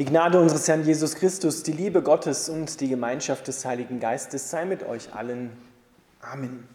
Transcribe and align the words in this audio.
Die 0.00 0.06
Gnade 0.06 0.40
unseres 0.40 0.66
Herrn 0.66 0.82
Jesus 0.82 1.14
Christus, 1.14 1.62
die 1.62 1.72
Liebe 1.72 2.02
Gottes 2.02 2.48
und 2.48 2.80
die 2.80 2.88
Gemeinschaft 2.88 3.46
des 3.48 3.66
Heiligen 3.66 4.00
Geistes 4.00 4.50
sei 4.50 4.64
mit 4.64 4.82
euch 4.82 5.12
allen. 5.12 5.50
Amen. 6.22 6.66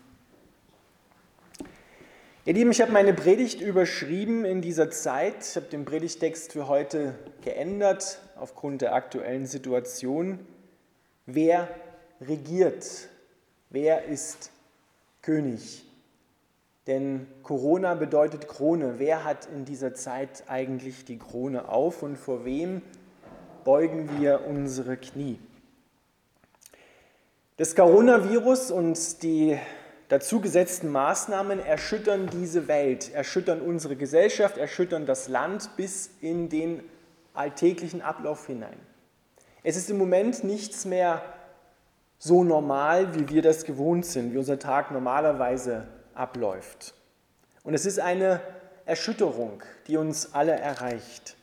Ihr 2.46 2.54
Lieben, 2.54 2.70
ich 2.70 2.82
habe 2.82 2.92
meine 2.92 3.16
Predigt 3.16 3.62
überschrieben 3.62 4.46
in 4.46 4.62
dieser 4.62 4.92
Zeit. 4.92 5.38
Ich 5.40 5.56
habe 5.56 5.66
den 5.66 5.86
Predigtext 5.86 6.54
für 6.54 6.68
heute 6.68 7.16
geändert 7.44 8.20
aufgrund 8.40 8.84
der 8.84 8.94
aktuellen 8.94 9.48
Situation. 9.48 10.38
Wer 11.26 11.68
regiert? 12.22 13.10
Wer 13.72 14.06
ist 14.06 14.52
König? 15.24 15.84
Denn 16.86 17.26
Corona 17.42 17.96
bedeutet 17.96 18.48
Krone. 18.48 19.00
Wer 19.00 19.24
hat 19.24 19.48
in 19.48 19.66
dieser 19.66 19.96
Zeit 19.96 20.44
eigentlich 20.46 21.06
die 21.06 21.18
Krone 21.18 21.70
auf 21.70 22.04
und 22.04 22.18
vor 22.18 22.46
wem 22.46 22.84
beugen 23.66 24.22
wir 24.22 24.46
unsere 24.48 24.96
Knie. 24.96 25.40
Das 27.58 27.76
Coronavirus 27.76 28.70
und 28.70 29.24
die 29.24 29.58
dazu 30.08 30.40
gesetzten 30.40 30.90
Maßnahmen 30.92 31.60
erschüttern 31.60 32.30
diese 32.32 32.68
Welt, 32.68 33.12
erschüttern 33.12 33.62
unsere 33.62 33.96
Gesellschaft, 33.96 34.58
erschüttern 34.58 35.08
das 35.08 35.28
Land 35.30 35.72
bis 35.78 36.12
in 36.22 36.48
den 36.48 36.84
alltäglichen 37.34 38.04
Ablauf 38.04 38.46
hinein. 38.46 38.78
Es 39.64 39.78
ist 39.78 39.90
im 39.90 39.98
Moment 39.98 40.44
nichts 40.44 40.86
mehr 40.86 41.24
so 42.20 42.44
normal, 42.44 43.16
wie 43.16 43.30
wir 43.30 43.42
das 43.42 43.66
gewohnt 43.66 44.06
sind, 44.06 44.34
wie 44.34 44.38
unser 44.38 44.60
Tag 44.60 44.92
normalerweise 44.92 45.88
abläuft. 46.14 46.94
Und 47.64 47.74
es 47.74 47.88
ist 47.88 48.00
eine 48.00 48.42
Erschütterung, 48.86 49.64
die 49.88 49.98
uns 49.98 50.36
alle 50.36 50.54
erreicht. 50.54 51.36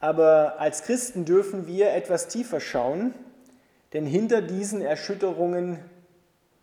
Aber 0.00 0.58
als 0.58 0.82
Christen 0.82 1.26
dürfen 1.26 1.66
wir 1.66 1.90
etwas 1.90 2.26
tiefer 2.28 2.58
schauen, 2.58 3.14
denn 3.92 4.06
hinter 4.06 4.40
diesen 4.40 4.80
Erschütterungen 4.80 5.78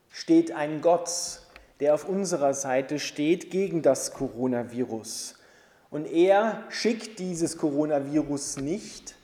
steht 0.10 0.52
ein 0.54 0.82
Gott, 0.82 1.42
der 1.80 1.94
auf 1.94 2.10
unserer 2.10 2.56
Seite 2.56 2.98
steht 2.98 3.52
gegen 3.52 3.84
das 3.84 4.14
Coronavirus. 4.14 5.36
Und 5.92 6.12
er 6.12 6.64
schickt 6.70 7.20
dieses 7.20 7.60
Coronavirus 7.60 8.58
nicht, 8.58 9.16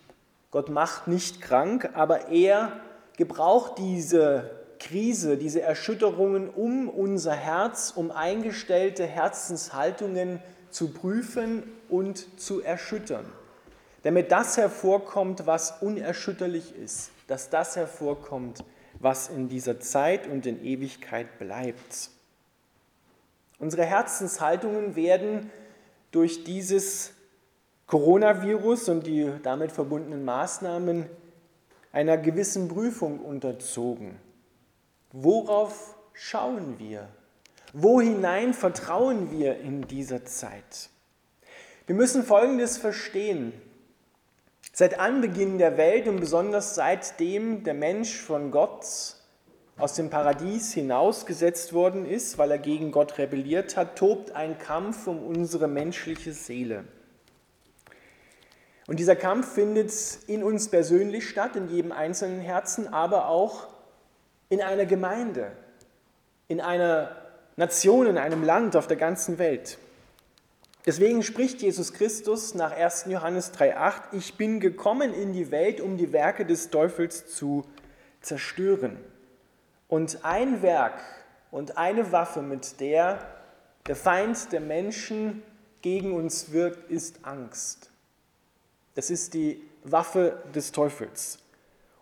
Gott 0.52 0.70
macht 0.70 1.08
nicht 1.08 1.42
krank, 1.42 1.90
aber 1.96 2.30
er 2.30 2.74
gebraucht 3.18 3.80
diese 3.80 4.52
Krise, 4.78 5.38
diese 5.38 5.62
Erschütterungen, 5.62 6.50
um 6.50 6.88
unser 6.88 7.34
Herz, 7.34 7.92
um 7.96 8.12
eingestellte 8.12 9.08
Herzenshaltungen 9.08 10.40
zu 10.70 10.90
prüfen 10.94 11.64
und 11.90 12.40
zu 12.40 12.62
erschüttern 12.62 13.26
damit 14.04 14.32
das 14.32 14.58
hervorkommt, 14.58 15.46
was 15.46 15.82
unerschütterlich 15.82 16.76
ist, 16.76 17.12
dass 17.28 17.50
das 17.50 17.76
hervorkommt, 17.76 18.64
was 19.00 19.30
in 19.30 19.50
dieser 19.50 19.80
Zeit 19.80 20.28
und 20.28 20.46
in 20.46 20.64
Ewigkeit 20.64 21.40
bleibt. 21.40 22.10
Unsere 23.60 23.86
Herzenshaltungen 23.86 24.96
werden 24.96 25.50
durch 26.12 26.44
dieses 26.44 27.14
Coronavirus 27.88 28.90
und 28.90 29.08
die 29.08 29.32
damit 29.42 29.72
verbundenen 29.72 30.26
Maßnahmen 30.26 31.06
einer 31.92 32.18
gewissen 32.18 32.68
Prüfung 32.68 33.20
unterzogen. 33.20 34.20
Worauf 35.12 35.96
schauen 36.14 36.80
wir? 36.80 37.08
Wo 37.72 38.02
hinein 38.02 38.54
vertrauen 38.54 39.32
wir 39.32 39.60
in 39.60 39.88
dieser 39.88 40.26
Zeit? 40.26 40.90
Wir 41.86 41.96
müssen 41.96 42.24
Folgendes 42.24 42.78
verstehen. 42.78 43.54
Seit 44.76 45.00
Anbeginn 45.00 45.60
der 45.60 45.78
Welt 45.78 46.08
und 46.08 46.20
besonders 46.20 46.74
seitdem 46.74 47.64
der 47.64 47.76
Mensch 47.76 48.20
von 48.20 48.50
Gott 48.50 48.84
aus 49.78 49.94
dem 49.94 50.10
Paradies 50.10 50.74
hinausgesetzt 50.74 51.74
worden 51.74 52.08
ist, 52.08 52.40
weil 52.40 52.50
er 52.50 52.58
gegen 52.58 52.92
Gott 52.92 53.20
rebelliert 53.20 53.78
hat, 53.78 53.96
tobt 54.00 54.32
ein 54.32 54.58
Kampf 54.58 55.06
um 55.06 55.24
unsere 55.24 55.68
menschliche 55.68 56.34
Seele. 56.34 56.86
Und 58.88 59.00
dieser 59.00 59.16
Kampf 59.16 59.54
findet 59.54 59.94
in 60.26 60.44
uns 60.44 60.70
persönlich 60.70 61.30
statt, 61.30 61.56
in 61.56 61.70
jedem 61.70 61.92
einzelnen 61.92 62.40
Herzen, 62.42 62.92
aber 62.92 63.28
auch 63.28 63.68
in 64.50 64.60
einer 64.60 64.88
Gemeinde, 64.88 65.52
in 66.48 66.60
einer 66.60 67.16
Nation, 67.58 68.08
in 68.08 68.18
einem 68.18 68.44
Land 68.44 68.76
auf 68.76 68.88
der 68.88 68.98
ganzen 68.98 69.38
Welt. 69.38 69.78
Deswegen 70.86 71.24
spricht 71.24 71.62
Jesus 71.62 71.94
Christus 71.94 72.56
nach 72.56 72.72
1. 72.72 73.06
Johannes 73.08 73.54
3.8, 73.54 74.02
ich 74.12 74.36
bin 74.36 74.60
gekommen 74.60 75.14
in 75.14 75.32
die 75.32 75.50
Welt, 75.50 75.80
um 75.80 75.98
die 75.98 76.12
Werke 76.12 76.46
des 76.46 76.70
Teufels 76.70 77.34
zu 77.34 77.66
zerstören. 78.22 78.98
Und 79.88 80.26
ein 80.26 80.62
Werk 80.62 81.00
und 81.52 81.78
eine 81.78 82.12
Waffe, 82.12 82.42
mit 82.42 82.80
der 82.82 83.20
der 83.88 83.96
Feind 83.96 84.52
der 84.52 84.62
Menschen 84.62 85.44
gegen 85.82 86.14
uns 86.14 86.52
wirkt, 86.52 86.90
ist 86.90 87.20
Angst. 87.24 87.90
Das 88.96 89.10
ist 89.10 89.34
die 89.34 89.62
Waffe 89.84 90.42
des 90.56 90.72
Teufels. 90.72 91.40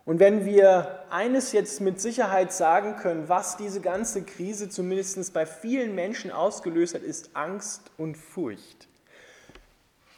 Und 0.04 0.18
wenn 0.18 0.44
wir 0.44 1.04
eines 1.10 1.52
jetzt 1.52 1.80
mit 1.80 2.00
Sicherheit 2.00 2.52
sagen 2.52 2.96
können, 2.96 3.28
was 3.28 3.56
diese 3.56 3.80
ganze 3.80 4.22
Krise 4.22 4.68
zumindest 4.68 5.32
bei 5.32 5.46
vielen 5.46 5.94
Menschen 5.94 6.32
ausgelöst 6.32 6.94
hat, 6.94 7.02
ist 7.02 7.30
Angst 7.34 7.82
und 7.98 8.16
Furcht. 8.16 8.88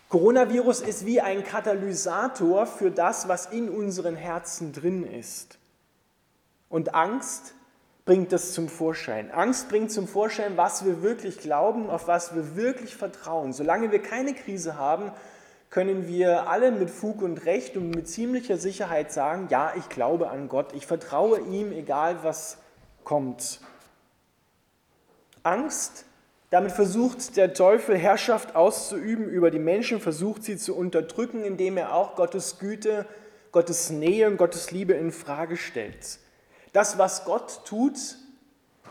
Coronavirus 0.09 0.81
ist 0.81 1.05
wie 1.05 1.21
ein 1.21 1.45
Katalysator 1.45 2.67
für 2.67 2.91
das, 2.91 3.29
was 3.29 3.47
in 3.47 3.69
unseren 3.69 4.17
Herzen 4.17 4.73
drin 4.73 5.05
ist. 5.05 5.59
Und 6.71 6.95
Angst 6.95 7.55
bringt 8.05 8.33
das 8.33 8.53
zum 8.53 8.69
Vorschein. 8.69 9.31
Angst 9.33 9.69
bringt 9.69 9.91
zum 9.91 10.07
Vorschein, 10.07 10.57
was 10.57 10.85
wir 10.85 11.03
wirklich 11.03 11.39
glauben, 11.39 11.91
auf 11.91 12.07
was 12.07 12.35
wir 12.35 12.57
wirklich 12.57 12.95
vertrauen. 12.97 13.53
Solange 13.53 13.93
wir 13.93 14.01
keine 14.01 14.35
Krise 14.35 14.77
haben, 14.79 15.11
können 15.75 16.07
wir 16.07 16.49
alle 16.49 16.71
mit 16.71 16.89
Fug 16.89 17.21
und 17.21 17.47
Recht 17.47 17.77
und 17.77 17.91
mit 17.91 18.09
ziemlicher 18.09 18.59
Sicherheit 18.59 19.11
sagen, 19.11 19.49
ja, 19.51 19.73
ich 19.77 19.89
glaube 19.89 20.31
an 20.31 20.49
Gott, 20.49 20.73
ich 20.73 20.87
vertraue 20.87 21.41
ihm, 21.41 21.73
egal 21.73 22.23
was 22.23 22.59
kommt. 23.03 23.59
Angst, 25.43 26.05
damit 26.51 26.71
versucht 26.71 27.37
der 27.37 27.55
Teufel 27.55 27.99
Herrschaft 27.99 28.55
auszuüben 28.55 29.29
über 29.29 29.51
die 29.51 29.59
Menschen, 29.59 29.99
versucht 29.99 30.45
sie 30.45 30.59
zu 30.59 30.77
unterdrücken, 30.77 31.43
indem 31.43 31.77
er 31.77 31.93
auch 31.93 32.15
Gottes 32.15 32.61
Güte, 32.61 33.05
Gottes 33.51 33.91
Nähe 33.91 34.29
und 34.29 34.37
Gottes 34.37 34.71
Liebe 34.71 34.93
in 34.93 35.11
Frage 35.11 35.57
stellt. 35.57 36.21
Das, 36.73 36.99
was 36.99 37.25
Gott 37.25 37.63
tut, 37.65 37.99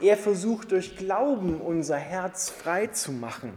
er 0.02 0.18
versucht 0.18 0.72
durch 0.72 0.98
Glauben 0.98 1.62
unser 1.62 1.96
Herz 1.96 2.50
frei 2.50 2.88
zu 2.88 3.14
machen 3.14 3.54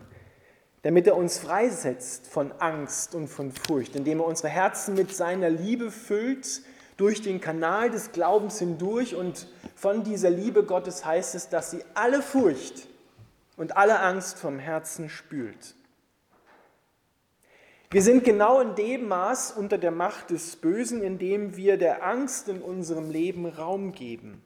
damit 0.87 1.09
er 1.09 1.17
uns 1.17 1.39
freisetzt 1.39 2.29
von 2.29 2.53
Angst 2.61 3.17
und 3.17 3.27
von 3.27 3.51
Furcht, 3.51 3.97
indem 3.97 4.21
er 4.21 4.27
unsere 4.27 4.51
Herzen 4.51 4.95
mit 4.95 5.13
seiner 5.13 5.51
Liebe 5.51 5.91
füllt, 5.91 6.63
durch 6.97 7.21
den 7.23 7.41
Kanal 7.41 7.91
des 7.91 8.13
Glaubens 8.13 8.61
hindurch 8.61 9.17
und 9.17 9.49
von 9.75 10.05
dieser 10.05 10.31
Liebe 10.31 10.63
Gottes 10.63 11.05
heißt 11.05 11.35
es, 11.35 11.49
dass 11.49 11.73
sie 11.73 11.83
alle 11.95 12.23
Furcht 12.23 12.87
und 13.57 13.77
alle 13.77 13.99
Angst 13.99 14.39
vom 14.39 14.61
Herzen 14.61 15.09
spült. 15.09 15.75
Wir 17.91 18.03
sind 18.03 18.23
genau 18.23 18.61
in 18.61 18.77
dem 18.77 19.09
Maß 19.09 19.55
unter 19.57 19.79
der 19.79 19.91
Macht 19.91 20.31
des 20.31 20.55
Bösen, 20.55 21.03
in 21.03 21.19
dem 21.19 21.57
wir 21.57 21.79
der 21.79 22.07
Angst 22.07 22.49
in 22.49 22.63
unserem 22.63 23.11
Leben 23.11 23.47
Raum 23.47 23.91
geben. 23.91 24.41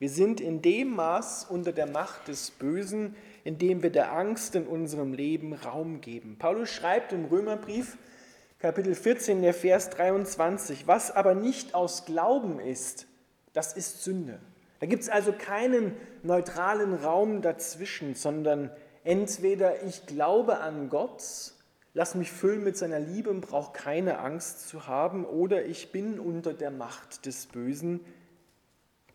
Wir 0.00 0.10
sind 0.10 0.40
in 0.40 0.62
dem 0.62 0.96
Maß 0.96 1.46
unter 1.48 1.70
der 1.70 1.86
Macht 1.86 2.26
des 2.26 2.50
Bösen, 2.50 3.14
wir 3.44 3.90
der 3.90 4.12
Angst 4.12 4.54
in 4.54 4.66
unserem 4.66 5.12
Leben 5.12 5.52
Raum 5.52 6.00
geben. 6.00 6.36
Paulus 6.38 6.70
schreibt 6.70 7.12
im 7.12 7.26
Römerbrief, 7.26 7.98
Kapitel 8.58 8.94
14, 8.94 9.42
der 9.42 9.52
Vers 9.52 9.90
23, 9.90 10.86
was 10.86 11.10
aber 11.10 11.34
nicht 11.34 11.74
aus 11.74 12.06
Glauben 12.06 12.58
ist, 12.58 13.06
das 13.52 13.74
ist 13.74 14.02
Sünde. 14.02 14.40
Da 14.80 14.86
gibt 14.86 15.02
es 15.02 15.10
also 15.10 15.32
keinen 15.32 15.94
neutralen 16.22 16.94
Raum 16.94 17.42
dazwischen, 17.42 18.14
sondern 18.14 18.70
entweder 19.04 19.82
ich 19.84 20.06
glaube 20.06 20.58
an 20.58 20.88
Gott, 20.88 21.52
lass 21.92 22.14
mich 22.14 22.32
füllen 22.32 22.64
mit 22.64 22.76
seiner 22.78 23.00
Liebe 23.00 23.28
und 23.28 23.42
brauche 23.42 23.72
keine 23.72 24.18
Angst 24.18 24.68
zu 24.68 24.86
haben, 24.86 25.26
oder 25.26 25.66
ich 25.66 25.92
bin 25.92 26.18
unter 26.18 26.54
der 26.54 26.70
Macht 26.70 27.26
des 27.26 27.46
Bösen, 27.46 28.00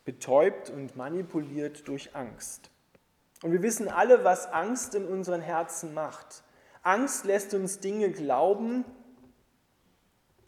betäubt 0.05 0.69
und 0.69 0.95
manipuliert 0.95 1.87
durch 1.87 2.15
Angst. 2.15 2.69
Und 3.41 3.51
wir 3.51 3.61
wissen 3.61 3.87
alle, 3.87 4.23
was 4.23 4.47
Angst 4.47 4.95
in 4.95 5.05
unseren 5.05 5.41
Herzen 5.41 5.93
macht. 5.93 6.43
Angst 6.81 7.25
lässt 7.25 7.53
uns 7.53 7.79
Dinge 7.79 8.11
glauben, 8.11 8.83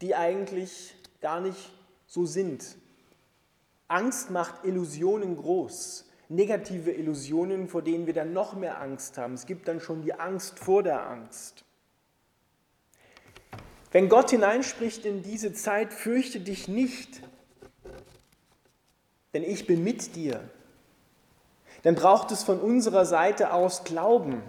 die 0.01 0.15
eigentlich 0.15 0.95
gar 1.21 1.39
nicht 1.39 1.71
so 2.07 2.25
sind. 2.25 2.77
Angst 3.87 4.29
macht 4.29 4.65
Illusionen 4.65 5.37
groß, 5.37 6.09
negative 6.29 6.91
Illusionen, 6.91 7.67
vor 7.67 7.81
denen 7.81 8.07
wir 8.07 8.13
dann 8.13 8.33
noch 8.33 8.55
mehr 8.55 8.81
Angst 8.81 9.17
haben. 9.17 9.33
Es 9.33 9.45
gibt 9.45 9.67
dann 9.67 9.79
schon 9.79 10.01
die 10.01 10.13
Angst 10.13 10.59
vor 10.59 10.83
der 10.83 11.05
Angst. 11.07 11.65
Wenn 13.91 14.07
Gott 14.07 14.29
hineinspricht 14.29 15.05
in 15.05 15.21
diese 15.21 15.53
Zeit, 15.53 15.93
fürchte 15.93 16.39
dich 16.39 16.69
nicht, 16.69 17.21
denn 19.33 19.43
ich 19.43 19.67
bin 19.67 19.83
mit 19.83 20.15
dir. 20.15 20.49
Dann 21.83 21.95
braucht 21.95 22.31
es 22.31 22.43
von 22.43 22.59
unserer 22.59 23.05
Seite 23.05 23.53
aus 23.53 23.83
Glauben. 23.83 24.41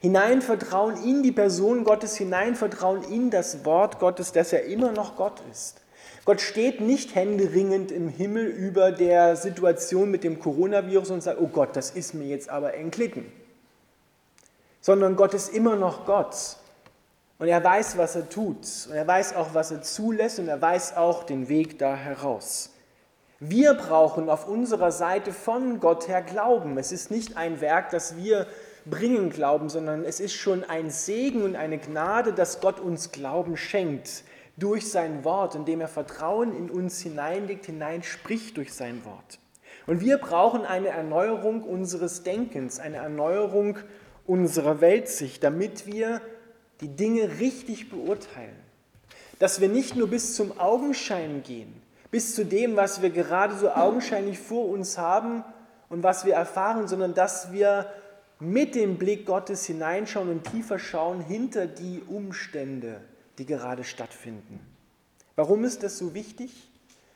Hineinvertrauen 0.00 1.02
in 1.02 1.22
die 1.22 1.32
Person 1.32 1.84
Gottes, 1.84 2.16
hineinvertrauen 2.16 3.02
in 3.04 3.30
das 3.30 3.64
Wort 3.64 3.98
Gottes, 3.98 4.32
dass 4.32 4.52
er 4.52 4.64
immer 4.64 4.92
noch 4.92 5.16
Gott 5.16 5.42
ist. 5.50 5.80
Gott 6.24 6.40
steht 6.40 6.80
nicht 6.80 7.14
händeringend 7.14 7.90
im 7.90 8.08
Himmel 8.08 8.46
über 8.46 8.92
der 8.92 9.34
Situation 9.34 10.10
mit 10.10 10.24
dem 10.24 10.38
Coronavirus 10.38 11.10
und 11.10 11.22
sagt, 11.22 11.40
oh 11.40 11.48
Gott, 11.48 11.74
das 11.74 11.90
ist 11.90 12.12
mir 12.12 12.26
jetzt 12.26 12.50
aber 12.50 12.74
entglitten. 12.74 13.32
Sondern 14.80 15.16
Gott 15.16 15.34
ist 15.34 15.52
immer 15.52 15.74
noch 15.74 16.04
Gott. 16.04 16.58
Und 17.38 17.48
er 17.48 17.62
weiß, 17.64 17.96
was 17.96 18.14
er 18.14 18.28
tut. 18.28 18.66
Und 18.88 18.94
er 18.94 19.06
weiß 19.06 19.36
auch, 19.36 19.54
was 19.54 19.70
er 19.70 19.82
zulässt. 19.82 20.38
Und 20.38 20.48
er 20.48 20.60
weiß 20.60 20.96
auch 20.96 21.24
den 21.24 21.48
Weg 21.48 21.78
da 21.78 21.96
heraus. 21.96 22.70
Wir 23.40 23.74
brauchen 23.74 24.28
auf 24.28 24.48
unserer 24.48 24.90
Seite 24.90 25.32
von 25.32 25.78
Gott 25.78 26.08
her 26.08 26.22
Glauben. 26.22 26.76
Es 26.76 26.90
ist 26.90 27.12
nicht 27.12 27.36
ein 27.36 27.60
Werk, 27.60 27.90
das 27.90 28.16
wir 28.16 28.48
bringen 28.84 29.30
Glauben, 29.30 29.68
sondern 29.68 30.04
es 30.04 30.18
ist 30.18 30.34
schon 30.34 30.64
ein 30.64 30.90
Segen 30.90 31.42
und 31.42 31.54
eine 31.54 31.78
Gnade, 31.78 32.32
dass 32.32 32.60
Gott 32.60 32.80
uns 32.80 33.12
Glauben 33.12 33.56
schenkt 33.56 34.24
durch 34.56 34.90
sein 34.90 35.22
Wort, 35.22 35.54
indem 35.54 35.80
er 35.80 35.86
Vertrauen 35.86 36.52
in 36.52 36.68
uns 36.68 37.00
hineinlegt, 37.00 37.66
hineinspricht 37.66 38.56
durch 38.56 38.74
sein 38.74 39.04
Wort. 39.04 39.38
Und 39.86 40.00
wir 40.00 40.18
brauchen 40.18 40.66
eine 40.66 40.88
Erneuerung 40.88 41.62
unseres 41.62 42.24
Denkens, 42.24 42.80
eine 42.80 42.96
Erneuerung 42.96 43.78
unserer 44.26 44.80
Weltsicht, 44.80 45.44
damit 45.44 45.86
wir 45.86 46.20
die 46.80 46.88
Dinge 46.88 47.38
richtig 47.38 47.88
beurteilen. 47.88 48.56
Dass 49.38 49.60
wir 49.60 49.68
nicht 49.68 49.94
nur 49.94 50.08
bis 50.08 50.34
zum 50.34 50.58
Augenschein 50.58 51.44
gehen, 51.44 51.80
bis 52.10 52.34
zu 52.34 52.44
dem, 52.44 52.76
was 52.76 53.02
wir 53.02 53.10
gerade 53.10 53.54
so 53.56 53.70
augenscheinlich 53.70 54.38
vor 54.38 54.68
uns 54.68 54.98
haben 54.98 55.44
und 55.88 56.02
was 56.02 56.24
wir 56.24 56.34
erfahren, 56.34 56.88
sondern 56.88 57.14
dass 57.14 57.52
wir 57.52 57.86
mit 58.40 58.74
dem 58.74 58.98
Blick 58.98 59.26
Gottes 59.26 59.66
hineinschauen 59.66 60.30
und 60.30 60.44
tiefer 60.44 60.78
schauen 60.78 61.20
hinter 61.20 61.66
die 61.66 62.02
Umstände, 62.06 63.00
die 63.38 63.46
gerade 63.46 63.84
stattfinden. 63.84 64.60
Warum 65.36 65.64
ist 65.64 65.82
das 65.82 65.98
so 65.98 66.14
wichtig, 66.14 66.70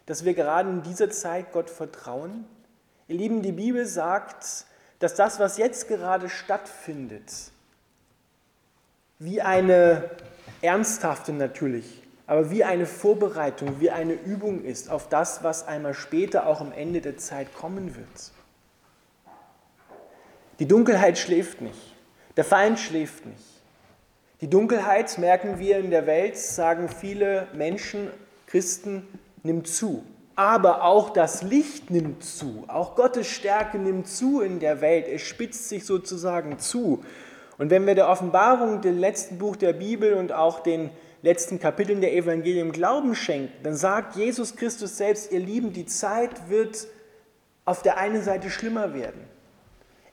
dass 0.06 0.24
wir 0.24 0.34
gerade 0.34 0.68
in 0.68 0.82
dieser 0.82 1.10
Zeit 1.10 1.52
Gott 1.52 1.70
vertrauen? 1.70 2.44
Ihr 3.08 3.16
Lieben, 3.16 3.42
die 3.42 3.52
Bibel 3.52 3.86
sagt, 3.86 4.66
dass 4.98 5.14
das, 5.14 5.40
was 5.40 5.58
jetzt 5.58 5.88
gerade 5.88 6.28
stattfindet, 6.28 7.32
wie 9.18 9.42
eine 9.42 10.10
ernsthafte 10.60 11.32
natürlich, 11.32 12.01
aber 12.26 12.50
wie 12.50 12.64
eine 12.64 12.86
Vorbereitung, 12.86 13.80
wie 13.80 13.90
eine 13.90 14.14
Übung 14.14 14.64
ist 14.64 14.90
auf 14.90 15.08
das, 15.08 15.42
was 15.42 15.66
einmal 15.66 15.94
später 15.94 16.46
auch 16.46 16.60
am 16.60 16.72
Ende 16.72 17.00
der 17.00 17.16
Zeit 17.16 17.54
kommen 17.54 17.96
wird. 17.96 18.32
Die 20.58 20.68
Dunkelheit 20.68 21.18
schläft 21.18 21.60
nicht, 21.60 21.94
der 22.36 22.44
Feind 22.44 22.78
schläft 22.78 23.26
nicht. 23.26 23.52
Die 24.40 24.50
Dunkelheit, 24.50 25.18
merken 25.18 25.60
wir 25.60 25.78
in 25.78 25.90
der 25.90 26.06
Welt, 26.06 26.36
sagen 26.36 26.88
viele 26.88 27.46
Menschen, 27.54 28.10
Christen, 28.48 29.06
nimmt 29.44 29.68
zu. 29.68 30.04
Aber 30.34 30.82
auch 30.82 31.10
das 31.10 31.42
Licht 31.42 31.90
nimmt 31.90 32.24
zu, 32.24 32.64
auch 32.66 32.96
Gottes 32.96 33.28
Stärke 33.28 33.78
nimmt 33.78 34.08
zu 34.08 34.40
in 34.40 34.58
der 34.58 34.80
Welt, 34.80 35.06
es 35.06 35.22
spitzt 35.22 35.68
sich 35.68 35.84
sozusagen 35.84 36.58
zu. 36.58 37.04
Und 37.58 37.70
wenn 37.70 37.86
wir 37.86 37.94
der 37.94 38.08
Offenbarung, 38.08 38.80
dem 38.80 38.98
letzten 38.98 39.38
Buch 39.38 39.56
der 39.56 39.74
Bibel 39.74 40.14
und 40.14 40.32
auch 40.32 40.60
den 40.60 40.90
letzten 41.22 41.58
Kapiteln 41.58 42.00
der 42.00 42.14
Evangelien 42.14 42.72
Glauben 42.72 43.14
schenken, 43.14 43.62
dann 43.62 43.74
sagt 43.74 44.16
Jesus 44.16 44.56
Christus 44.56 44.96
selbst, 44.96 45.32
ihr 45.32 45.40
Lieben, 45.40 45.72
die 45.72 45.86
Zeit 45.86 46.50
wird 46.50 46.86
auf 47.64 47.82
der 47.82 47.96
einen 47.96 48.22
Seite 48.22 48.50
schlimmer 48.50 48.92
werden. 48.92 49.22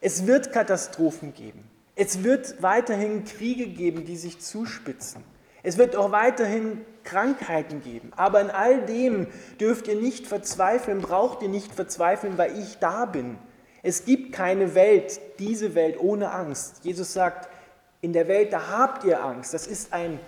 Es 0.01 0.27
wird 0.27 0.53
Katastrophen 0.53 1.33
geben. 1.33 1.69
Es 1.95 2.23
wird 2.23 2.61
weiterhin 2.61 3.25
Kriege 3.25 3.67
geben, 3.67 4.05
die 4.05 4.15
sich 4.15 4.39
zuspitzen. 4.39 5.23
Es 5.63 5.77
wird 5.77 5.95
auch 5.97 6.11
weiterhin 6.11 6.85
Krankheiten 7.03 7.83
geben. 7.83 8.11
Aber 8.15 8.39
in 8.39 8.49
all 8.49 8.85
dem 8.85 9.27
dürft 9.59 9.87
ihr 9.87 9.95
nicht 9.95 10.27
verzweifeln, 10.27 11.01
braucht 11.01 11.41
ihr 11.41 11.49
nicht 11.49 11.73
verzweifeln, 11.73 12.37
weil 12.37 12.57
ich 12.57 12.77
da 12.77 13.05
bin. 13.05 13.37
Es 13.83 14.05
gibt 14.05 14.33
keine 14.33 14.75
Welt, 14.75 15.19
diese 15.39 15.75
Welt 15.75 15.99
ohne 15.99 16.31
Angst. 16.31 16.83
Jesus 16.83 17.13
sagt, 17.13 17.49
in 18.01 18.13
der 18.13 18.27
Welt, 18.27 18.53
da 18.53 18.69
habt 18.69 19.03
ihr 19.03 19.21
Angst. 19.23 19.53
Das 19.53 19.67
ist 19.67 19.91
ein, 19.91 20.19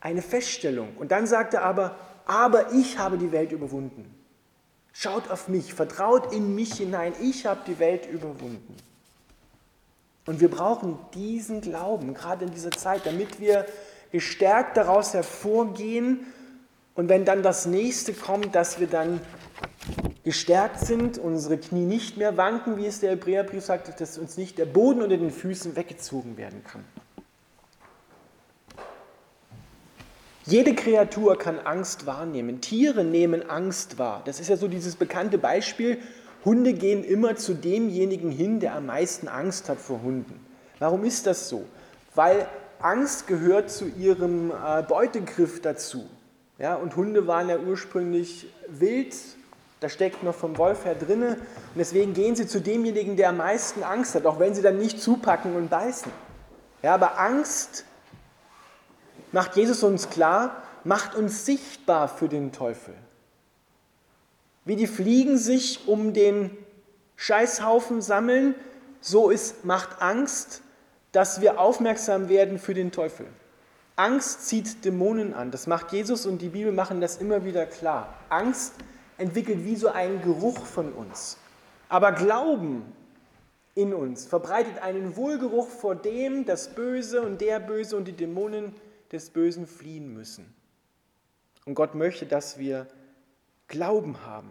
eine 0.00 0.22
Feststellung. 0.22 0.96
Und 0.98 1.12
dann 1.12 1.26
sagt 1.26 1.54
er 1.54 1.62
aber, 1.62 1.96
aber 2.26 2.72
ich 2.72 2.98
habe 2.98 3.18
die 3.18 3.32
Welt 3.32 3.52
überwunden. 3.52 4.14
Schaut 4.92 5.30
auf 5.30 5.48
mich, 5.48 5.74
vertraut 5.74 6.32
in 6.32 6.54
mich 6.54 6.74
hinein. 6.74 7.12
Ich 7.20 7.46
habe 7.46 7.60
die 7.66 7.78
Welt 7.78 8.06
überwunden. 8.06 8.76
Und 10.26 10.40
wir 10.40 10.50
brauchen 10.50 10.98
diesen 11.14 11.60
Glauben, 11.60 12.14
gerade 12.14 12.44
in 12.44 12.50
dieser 12.50 12.70
Zeit, 12.70 13.06
damit 13.06 13.40
wir 13.40 13.66
gestärkt 14.12 14.76
daraus 14.76 15.14
hervorgehen 15.14 16.26
und 16.94 17.08
wenn 17.08 17.24
dann 17.24 17.42
das 17.42 17.66
nächste 17.66 18.12
kommt, 18.12 18.54
dass 18.54 18.80
wir 18.80 18.86
dann 18.86 19.20
gestärkt 20.24 20.80
sind, 20.80 21.18
unsere 21.18 21.56
Knie 21.56 21.86
nicht 21.86 22.16
mehr 22.16 22.36
wanken, 22.36 22.76
wie 22.76 22.86
es 22.86 23.00
der 23.00 23.12
Hebräerbrief 23.12 23.64
sagt, 23.64 24.00
dass 24.00 24.18
uns 24.18 24.36
nicht 24.36 24.58
der 24.58 24.66
Boden 24.66 25.00
unter 25.00 25.16
den 25.16 25.30
Füßen 25.30 25.76
weggezogen 25.76 26.36
werden 26.36 26.62
kann. 26.62 26.84
Jede 30.50 30.74
Kreatur 30.74 31.38
kann 31.38 31.60
Angst 31.60 32.06
wahrnehmen. 32.06 32.60
Tiere 32.60 33.04
nehmen 33.04 33.48
Angst 33.48 34.00
wahr. 34.00 34.20
Das 34.24 34.40
ist 34.40 34.50
ja 34.50 34.56
so 34.56 34.66
dieses 34.66 34.96
bekannte 34.96 35.38
Beispiel. 35.38 35.98
Hunde 36.44 36.72
gehen 36.72 37.04
immer 37.04 37.36
zu 37.36 37.54
demjenigen 37.54 38.32
hin, 38.32 38.58
der 38.58 38.74
am 38.74 38.86
meisten 38.86 39.28
Angst 39.28 39.68
hat 39.68 39.78
vor 39.78 40.02
Hunden. 40.02 40.44
Warum 40.80 41.04
ist 41.04 41.28
das 41.28 41.48
so? 41.48 41.64
Weil 42.16 42.48
Angst 42.80 43.28
gehört 43.28 43.70
zu 43.70 43.86
ihrem 43.86 44.50
äh, 44.50 44.82
Beutegriff 44.82 45.62
dazu. 45.62 46.04
Ja, 46.58 46.74
und 46.74 46.96
Hunde 46.96 47.28
waren 47.28 47.48
ja 47.48 47.56
ursprünglich 47.56 48.48
wild, 48.66 49.14
da 49.78 49.88
steckt 49.88 50.24
noch 50.24 50.34
vom 50.34 50.58
Wolf 50.58 50.84
her 50.84 50.96
drinne. 50.96 51.36
Und 51.36 51.78
deswegen 51.78 52.12
gehen 52.12 52.34
sie 52.34 52.48
zu 52.48 52.60
demjenigen, 52.60 53.16
der 53.16 53.28
am 53.28 53.36
meisten 53.36 53.84
Angst 53.84 54.16
hat, 54.16 54.26
auch 54.26 54.40
wenn 54.40 54.52
sie 54.52 54.62
dann 54.62 54.78
nicht 54.78 55.00
zupacken 55.00 55.54
und 55.54 55.70
beißen. 55.70 56.10
Ja, 56.82 56.94
aber 56.94 57.20
Angst, 57.20 57.84
macht 59.32 59.56
Jesus 59.56 59.82
uns 59.82 60.10
klar, 60.10 60.62
macht 60.84 61.14
uns 61.14 61.44
sichtbar 61.44 62.08
für 62.08 62.28
den 62.28 62.52
Teufel. 62.52 62.94
Wie 64.64 64.76
die 64.76 64.86
Fliegen 64.86 65.38
sich 65.38 65.88
um 65.88 66.12
den 66.12 66.56
Scheißhaufen 67.16 68.02
sammeln, 68.02 68.54
so 69.00 69.30
ist, 69.30 69.64
macht 69.64 70.00
Angst, 70.02 70.62
dass 71.12 71.40
wir 71.40 71.58
aufmerksam 71.58 72.28
werden 72.28 72.58
für 72.58 72.74
den 72.74 72.92
Teufel. 72.92 73.26
Angst 73.96 74.46
zieht 74.46 74.84
Dämonen 74.84 75.34
an. 75.34 75.50
Das 75.50 75.66
macht 75.66 75.92
Jesus 75.92 76.24
und 76.24 76.40
die 76.40 76.48
Bibel 76.48 76.72
machen 76.72 77.00
das 77.00 77.18
immer 77.18 77.44
wieder 77.44 77.66
klar. 77.66 78.14
Angst 78.28 78.74
entwickelt 79.18 79.64
wie 79.64 79.76
so 79.76 79.88
einen 79.88 80.22
Geruch 80.22 80.64
von 80.64 80.92
uns. 80.92 81.36
Aber 81.88 82.12
Glauben 82.12 82.82
in 83.74 83.92
uns 83.92 84.24
verbreitet 84.26 84.82
einen 84.82 85.16
Wohlgeruch, 85.16 85.68
vor 85.68 85.94
dem 85.94 86.46
das 86.46 86.74
Böse 86.74 87.20
und 87.22 87.40
der 87.40 87.60
Böse 87.60 87.96
und 87.96 88.06
die 88.06 88.12
Dämonen 88.12 88.74
des 89.12 89.30
Bösen 89.30 89.66
fliehen 89.66 90.12
müssen. 90.12 90.54
Und 91.64 91.74
Gott 91.74 91.94
möchte, 91.94 92.26
dass 92.26 92.58
wir 92.58 92.86
Glauben 93.68 94.24
haben. 94.26 94.50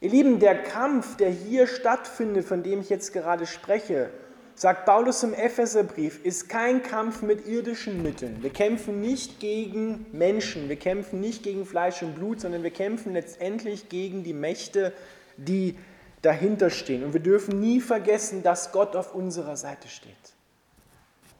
Ihr 0.00 0.10
Lieben, 0.10 0.40
der 0.40 0.62
Kampf, 0.62 1.16
der 1.16 1.30
hier 1.30 1.66
stattfindet, 1.66 2.44
von 2.44 2.62
dem 2.62 2.80
ich 2.80 2.90
jetzt 2.90 3.12
gerade 3.12 3.46
spreche, 3.46 4.10
sagt 4.54 4.84
Paulus 4.84 5.22
im 5.22 5.32
Epheserbrief, 5.32 6.24
ist 6.24 6.48
kein 6.48 6.82
Kampf 6.82 7.22
mit 7.22 7.46
irdischen 7.46 8.02
Mitteln. 8.02 8.42
Wir 8.42 8.50
kämpfen 8.50 9.00
nicht 9.00 9.40
gegen 9.40 10.06
Menschen, 10.12 10.68
wir 10.68 10.76
kämpfen 10.76 11.20
nicht 11.20 11.42
gegen 11.42 11.64
Fleisch 11.64 12.02
und 12.02 12.14
Blut, 12.14 12.40
sondern 12.40 12.62
wir 12.62 12.70
kämpfen 12.70 13.14
letztendlich 13.14 13.88
gegen 13.88 14.22
die 14.22 14.34
Mächte, 14.34 14.92
die 15.36 15.78
dahinter 16.22 16.70
stehen. 16.70 17.04
Und 17.04 17.12
wir 17.12 17.20
dürfen 17.20 17.58
nie 17.60 17.80
vergessen, 17.80 18.42
dass 18.42 18.72
Gott 18.72 18.96
auf 18.96 19.14
unserer 19.14 19.56
Seite 19.56 19.88
steht. 19.88 20.35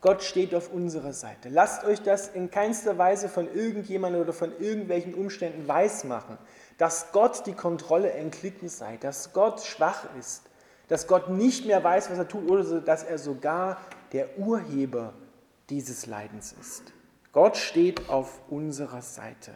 Gott 0.07 0.23
steht 0.23 0.55
auf 0.55 0.73
unserer 0.73 1.13
Seite. 1.13 1.49
Lasst 1.49 1.83
euch 1.83 2.01
das 2.01 2.29
in 2.29 2.49
keinster 2.49 2.97
Weise 2.97 3.29
von 3.29 3.53
irgendjemandem 3.53 4.23
oder 4.23 4.33
von 4.33 4.53
irgendwelchen 4.61 5.15
Umständen 5.15 5.67
weismachen, 5.67 6.39
dass 6.79 7.11
Gott 7.11 7.45
die 7.45 7.55
Kontrolle 7.55 8.13
entglitten 8.13 8.69
sei, 8.69 8.99
dass 8.99 9.33
Gott 9.33 9.63
schwach 9.63 10.05
ist, 10.17 10.45
dass 10.87 11.09
Gott 11.09 11.29
nicht 11.31 11.67
mehr 11.67 11.83
weiß, 11.83 12.09
was 12.09 12.19
er 12.19 12.29
tut, 12.29 12.49
oder 12.49 12.81
dass 12.83 13.03
er 13.03 13.19
sogar 13.19 13.79
der 14.13 14.39
Urheber 14.39 15.13
dieses 15.71 16.07
Leidens 16.07 16.55
ist. 16.61 16.85
Gott 17.33 17.57
steht 17.57 18.09
auf 18.09 18.39
unserer 18.49 19.03
Seite. 19.03 19.55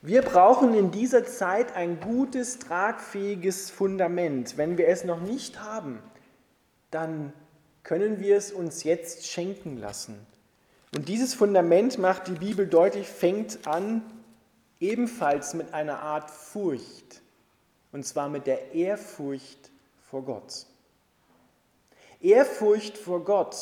Wir 0.00 0.22
brauchen 0.22 0.74
in 0.74 0.92
dieser 0.92 1.24
Zeit 1.24 1.74
ein 1.74 1.98
gutes, 1.98 2.60
tragfähiges 2.60 3.72
Fundament. 3.72 4.56
Wenn 4.56 4.78
wir 4.78 4.86
es 4.86 5.02
noch 5.02 5.20
nicht 5.20 5.60
haben, 5.60 5.98
dann 6.92 7.32
können 7.84 8.18
wir 8.18 8.36
es 8.36 8.50
uns 8.50 8.82
jetzt 8.82 9.26
schenken 9.26 9.76
lassen. 9.76 10.26
Und 10.94 11.08
dieses 11.08 11.34
Fundament 11.34 11.98
macht 11.98 12.26
die 12.28 12.32
Bibel 12.32 12.66
deutlich, 12.66 13.06
fängt 13.06 13.66
an 13.66 14.02
ebenfalls 14.80 15.54
mit 15.54 15.72
einer 15.72 16.00
Art 16.00 16.30
Furcht, 16.30 17.20
und 17.92 18.04
zwar 18.04 18.28
mit 18.28 18.46
der 18.46 18.74
Ehrfurcht 18.74 19.70
vor 20.10 20.24
Gott. 20.24 20.66
Ehrfurcht 22.20 22.96
vor 22.96 23.24
Gott 23.24 23.56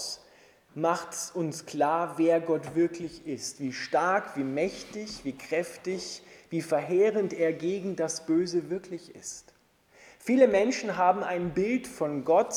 macht 0.75 1.35
uns 1.35 1.67
klar, 1.67 2.15
wer 2.17 2.41
Gott 2.41 2.75
wirklich 2.75 3.27
ist, 3.27 3.61
wie 3.61 3.73
stark, 3.73 4.37
wie 4.37 4.45
mächtig, 4.45 5.25
wie 5.25 5.37
kräftig, 5.37 6.23
wie 6.49 6.63
verheerend 6.63 7.33
er 7.33 7.53
gegen 7.53 7.97
das 7.97 8.25
Böse 8.25 8.71
wirklich 8.71 9.15
ist. 9.15 9.52
Viele 10.25 10.47
Menschen 10.47 10.97
haben 10.97 11.25
ein 11.25 11.51
Bild 11.53 11.89
von 11.89 12.25
Gott, 12.25 12.55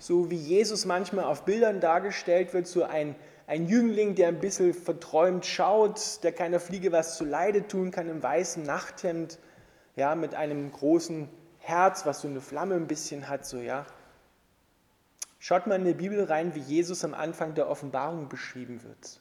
so 0.00 0.32
wie 0.32 0.36
Jesus 0.36 0.84
manchmal 0.84 1.26
auf 1.26 1.44
Bildern 1.44 1.78
dargestellt 1.78 2.52
wird, 2.52 2.66
so 2.66 2.82
ein, 2.82 3.14
ein 3.46 3.68
Jüngling, 3.68 4.16
der 4.16 4.26
ein 4.26 4.40
bisschen 4.40 4.74
verträumt 4.74 5.46
schaut, 5.46 6.24
der 6.24 6.32
keiner 6.32 6.58
Fliege 6.58 6.90
was 6.90 7.16
zu 7.16 7.24
Leide 7.24 7.68
tun 7.68 7.92
kann, 7.92 8.08
im 8.08 8.20
weißen 8.20 8.64
Nachthemd, 8.64 9.38
ja, 9.94 10.16
mit 10.16 10.34
einem 10.34 10.72
großen 10.72 11.28
Herz, 11.60 12.04
was 12.04 12.20
so 12.20 12.26
eine 12.26 12.40
Flamme 12.40 12.74
ein 12.74 12.88
bisschen 12.88 13.28
hat, 13.28 13.46
so, 13.46 13.58
ja. 13.58 13.86
Schaut 15.38 15.68
mal 15.68 15.76
in 15.76 15.84
die 15.84 15.94
Bibel 15.94 16.24
rein, 16.24 16.56
wie 16.56 16.62
Jesus 16.62 17.04
am 17.04 17.14
Anfang 17.14 17.54
der 17.54 17.70
Offenbarung 17.70 18.28
beschrieben 18.28 18.82
wird. 18.82 19.20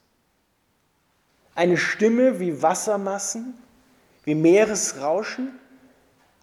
Eine 1.54 1.78
Stimme 1.78 2.40
wie 2.40 2.60
Wassermassen, 2.60 3.54
wie 4.24 4.34
Meeresrauschen, 4.34 5.60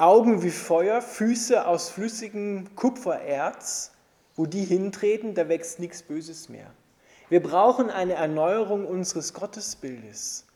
Augen 0.00 0.42
wie 0.42 0.50
Feuer, 0.50 1.02
Füße 1.02 1.66
aus 1.66 1.90
flüssigem 1.90 2.75
Kupfererz, 2.75 3.92
wo 4.35 4.47
die 4.47 4.64
hintreten, 4.64 5.35
da 5.35 5.47
wächst 5.50 5.78
nichts 5.78 6.02
Böses 6.02 6.49
mehr. 6.49 6.71
Wir 7.28 7.42
brauchen 7.42 7.90
eine 7.90 8.14
Erneuerung 8.14 8.87
unseres 8.87 9.35
Gottesbildes. 9.35 10.47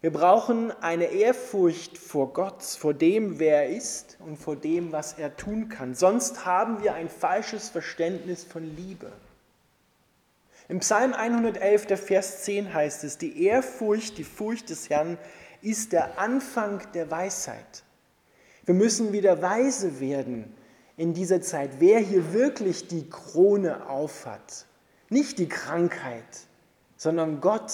Wir 0.00 0.12
brauchen 0.12 0.72
eine 0.82 1.04
Ehrfurcht 1.04 1.98
vor 1.98 2.32
Gott, 2.32 2.64
vor 2.64 2.92
dem, 2.92 3.38
wer 3.38 3.62
er 3.62 3.76
ist 3.76 4.16
und 4.26 4.36
vor 4.36 4.56
dem, 4.56 4.90
was 4.90 5.12
er 5.12 5.36
tun 5.36 5.68
kann. 5.68 5.94
Sonst 5.94 6.44
haben 6.44 6.82
wir 6.82 6.94
ein 6.94 7.08
falsches 7.08 7.68
Verständnis 7.68 8.42
von 8.42 8.64
Liebe. 8.76 9.12
Im 10.68 10.80
Psalm 10.80 11.12
111, 11.12 11.86
der 11.86 11.96
Vers 11.96 12.42
10 12.42 12.74
heißt 12.74 13.04
es, 13.04 13.18
die 13.18 13.44
Ehrfurcht, 13.44 14.18
die 14.18 14.24
Furcht 14.24 14.68
des 14.68 14.90
Herrn 14.90 15.16
ist 15.62 15.92
der 15.92 16.18
Anfang 16.18 16.82
der 16.92 17.08
Weisheit. 17.10 17.84
Wir 18.70 18.76
müssen 18.76 19.12
wieder 19.12 19.42
weise 19.42 19.98
werden 19.98 20.54
in 20.96 21.12
dieser 21.12 21.42
Zeit, 21.42 21.80
wer 21.80 21.98
hier 21.98 22.32
wirklich 22.32 22.86
die 22.86 23.10
Krone 23.10 23.88
aufhat. 23.88 24.64
Nicht 25.08 25.40
die 25.40 25.48
Krankheit, 25.48 26.22
sondern 26.96 27.40
Gott, 27.40 27.72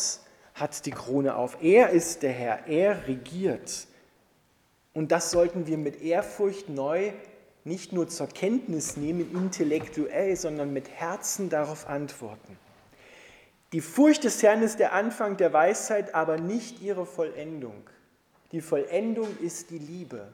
hat 0.54 0.86
die 0.86 0.92
Krone 0.92 1.36
auf. 1.36 1.58
Er 1.60 1.90
ist 1.90 2.22
der 2.22 2.32
Herr, 2.32 2.66
er 2.66 3.06
regiert. 3.06 3.88
Und 4.94 5.12
das 5.12 5.30
sollten 5.30 5.66
wir 5.66 5.76
mit 5.76 6.00
Ehrfurcht 6.00 6.70
neu 6.70 7.12
nicht 7.64 7.92
nur 7.92 8.08
zur 8.08 8.28
Kenntnis 8.28 8.96
nehmen, 8.96 9.30
intellektuell, 9.36 10.34
sondern 10.34 10.72
mit 10.72 10.88
Herzen 10.88 11.50
darauf 11.50 11.86
antworten. 11.90 12.56
Die 13.72 13.82
Furcht 13.82 14.24
des 14.24 14.42
Herrn 14.42 14.62
ist 14.62 14.78
der 14.78 14.94
Anfang 14.94 15.36
der 15.36 15.52
Weisheit, 15.52 16.14
aber 16.14 16.38
nicht 16.38 16.80
ihre 16.80 17.04
Vollendung. 17.04 17.82
Die 18.50 18.62
Vollendung 18.62 19.28
ist 19.42 19.68
die 19.68 19.78
Liebe. 19.78 20.32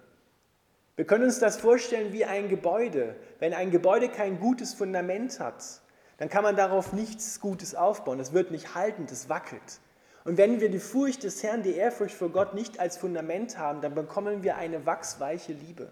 Wir 0.97 1.07
können 1.07 1.25
uns 1.25 1.39
das 1.39 1.57
vorstellen 1.57 2.13
wie 2.13 2.25
ein 2.25 2.49
Gebäude. 2.49 3.17
Wenn 3.39 3.55
ein 3.55 3.71
Gebäude 3.71 4.09
kein 4.11 4.39
gutes 4.41 4.75
Fundament 4.75 5.41
hat, 5.41 5.81
dann 6.19 6.29
kann 6.29 6.45
man 6.45 6.55
darauf 6.55 6.93
nichts 6.93 7.41
Gutes 7.41 7.75
aufbauen. 7.75 8.21
Es 8.21 8.33
wird 8.33 8.51
nicht 8.51 8.75
halten, 8.75 9.07
es 9.11 9.29
wackelt. 9.29 9.81
Und 10.25 10.37
wenn 10.37 10.61
wir 10.61 10.71
die 10.71 10.79
Furcht 10.79 11.25
des 11.25 11.43
Herrn, 11.43 11.63
die 11.63 11.75
Ehrfurcht 11.75 12.15
vor 12.15 12.29
Gott 12.29 12.55
nicht 12.55 12.79
als 12.79 12.97
Fundament 12.97 13.59
haben, 13.59 13.81
dann 13.81 13.95
bekommen 13.95 14.43
wir 14.43 14.57
eine 14.57 14.87
wachsweiche 14.87 15.53
Liebe. 15.53 15.91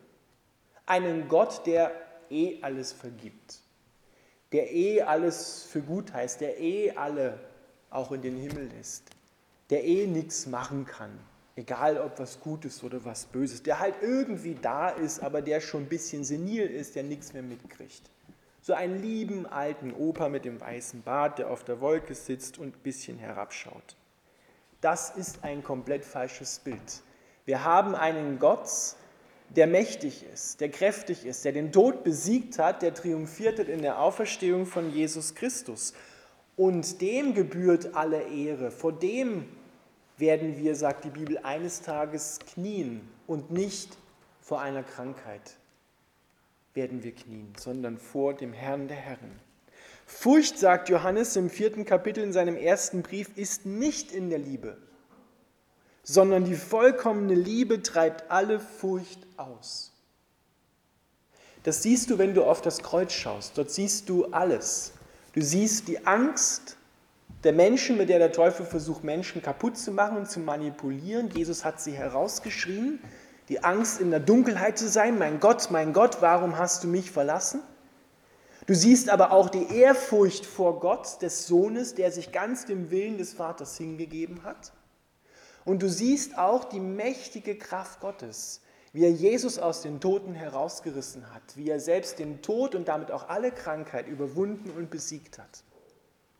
Einen 0.87 1.28
Gott, 1.28 1.66
der 1.66 1.92
eh 2.30 2.59
alles 2.62 2.92
vergibt, 2.92 3.61
der 4.52 4.73
eh 4.73 5.02
alles 5.02 5.64
für 5.64 5.80
gut 5.80 6.12
heißt, 6.12 6.40
der 6.40 6.61
eh 6.61 6.92
alle 6.92 7.40
auch 7.90 8.12
in 8.12 8.23
den 8.23 8.37
Himmel 8.37 8.71
lässt, 8.76 9.11
der 9.71 9.85
eh 9.85 10.07
nichts 10.07 10.47
machen 10.47 10.85
kann, 10.85 11.19
egal 11.61 11.99
ob 11.99 12.19
was 12.19 12.40
Gutes 12.40 12.83
oder 12.83 13.05
was 13.05 13.26
Böses, 13.26 13.62
der 13.62 13.79
halt 13.79 13.95
irgendwie 14.00 14.57
da 14.61 14.88
ist, 14.88 15.23
aber 15.23 15.43
der 15.43 15.61
schon 15.61 15.83
ein 15.83 15.88
bisschen 15.88 16.25
senil 16.25 16.67
ist, 16.67 16.97
der 16.97 17.02
nichts 17.02 17.33
mehr 17.33 17.43
mitkriegt. 17.43 18.02
So 18.62 18.73
einen 18.73 19.00
lieben 19.00 19.47
alten 19.47 19.93
Opa 19.93 20.29
mit 20.29 20.45
dem 20.45 20.61
weißen 20.61 21.02
Bart, 21.02 21.38
der 21.38 21.50
auf 21.50 21.64
der 21.64 21.81
Wolke 21.81 22.14
sitzt 22.14 22.59
und 22.59 22.76
ein 22.76 22.83
bisschen 22.83 23.19
herabschaut. 23.19 23.97
Das 24.81 25.11
ist 25.11 25.45
ein 25.45 25.62
komplett 25.62 26.05
falsches 26.05 26.59
Bild. 26.61 27.02
Wir 27.45 27.64
haben 27.64 27.95
einen 27.95 28.38
Gott, 28.38 28.69
der 29.50 29.67
mächtig 29.67 30.25
ist, 30.33 30.61
der 30.61 30.71
kräftig 30.71 31.26
ist, 31.26 31.45
der 31.45 31.52
den 31.52 31.73
Tod 31.73 32.05
besiegt 32.05 32.59
hat, 32.59 32.83
der 32.83 32.95
triumphiert 32.95 33.59
hat 33.59 33.69
in 33.69 33.83
der 33.83 34.00
Auferstehung 34.00 34.64
von 34.64 34.90
Jesus 34.90 35.35
Christus. 35.35 35.93
Und 36.57 37.00
dem 37.00 37.35
gebührt 37.35 37.95
alle 37.95 38.23
Ehre. 38.23 38.71
Vor 38.71 38.93
dem 38.93 39.47
werden 40.21 40.57
wir, 40.59 40.77
sagt 40.77 41.05
die 41.05 41.11
Bibel, 41.11 41.39
eines 41.39 41.83
Tages 41.83 42.39
knien 42.55 43.09
und 43.27 43.50
nicht 43.50 43.97
vor 44.41 44.61
einer 44.61 44.83
Krankheit 44.83 45.57
werden 46.75 47.03
wir 47.03 47.15
knien, 47.15 47.53
sondern 47.59 47.99
vor 47.99 48.35
dem 48.35 48.53
Herrn 48.53 48.89
der 48.89 48.97
Herren. 48.97 49.41
Furcht, 50.07 50.59
sagt 50.59 50.89
Johannes 50.89 51.37
im 51.37 51.50
vierten 51.50 51.85
Kapitel 51.85 52.23
in 52.23 52.33
seinem 52.33 52.57
ersten 52.57 53.03
Brief, 53.03 53.37
ist 53.37 53.67
nicht 53.67 54.12
in 54.12 54.31
der 54.31 54.39
Liebe, 54.39 54.77
sondern 56.03 56.45
die 56.45 56.55
vollkommene 56.55 57.35
Liebe 57.35 57.83
treibt 57.83 58.31
alle 58.31 58.61
Furcht 58.61 59.27
aus. 59.37 59.93
Das 61.62 61.83
siehst 61.83 62.11
du, 62.11 62.19
wenn 62.19 62.35
du 62.35 62.45
auf 62.45 62.62
das 62.62 62.83
Kreuz 62.83 63.12
schaust. 63.12 63.59
Dort 63.59 63.71
siehst 63.71 64.09
du 64.09 64.27
alles. 64.27 64.93
Du 65.33 65.43
siehst 65.43 65.89
die 65.89 66.07
Angst 66.07 66.77
der 67.44 67.52
Menschen, 67.52 67.97
mit 67.97 68.09
der 68.09 68.18
der 68.18 68.32
Teufel 68.32 68.66
versucht, 68.66 69.02
Menschen 69.02 69.42
kaputt 69.42 69.78
zu 69.78 69.92
machen 69.92 70.18
und 70.18 70.30
zu 70.30 70.40
manipulieren. 70.40 71.30
Jesus 71.30 71.64
hat 71.64 71.80
sie 71.80 71.92
herausgeschrien. 71.92 73.00
Die 73.49 73.64
Angst, 73.64 74.00
in 74.00 74.11
der 74.11 74.20
Dunkelheit 74.20 74.78
zu 74.78 74.88
sein. 74.88 75.18
Mein 75.18 75.40
Gott, 75.40 75.70
mein 75.70 75.92
Gott, 75.92 76.18
warum 76.20 76.59
hast 76.59 76.85
du 76.85 76.88
mich 76.88 77.11
verlassen? 77.11 77.62
Du 78.66 78.75
siehst 78.75 79.09
aber 79.09 79.32
auch 79.32 79.49
die 79.49 79.75
Ehrfurcht 79.75 80.47
vor 80.47 80.78
Gott 80.80 81.23
des 81.23 81.47
Sohnes, 81.47 81.94
der 81.94 82.12
sich 82.12 82.30
ganz 82.30 82.66
dem 82.66 82.90
Willen 82.90 83.18
des 83.18 83.32
Vaters 83.32 83.76
hingegeben 83.76 84.44
hat. 84.44 84.73
Und 85.64 85.82
du 85.82 85.88
siehst 85.88 86.38
auch 86.38 86.64
die 86.64 86.78
mächtige 86.78 87.56
Kraft 87.56 88.00
Gottes, 88.00 88.61
wie 88.92 89.04
er 89.04 89.11
Jesus 89.11 89.59
aus 89.59 89.82
den 89.82 90.00
Toten 90.00 90.35
herausgerissen 90.35 91.35
hat, 91.35 91.42
wie 91.56 91.70
er 91.70 91.80
selbst 91.80 92.18
den 92.18 92.42
Tod 92.42 92.75
und 92.75 92.87
damit 92.88 93.11
auch 93.11 93.28
alle 93.28 93.50
Krankheit 93.50 94.06
überwunden 94.06 94.70
und 94.70 94.90
besiegt 94.90 95.38
hat. 95.38 95.64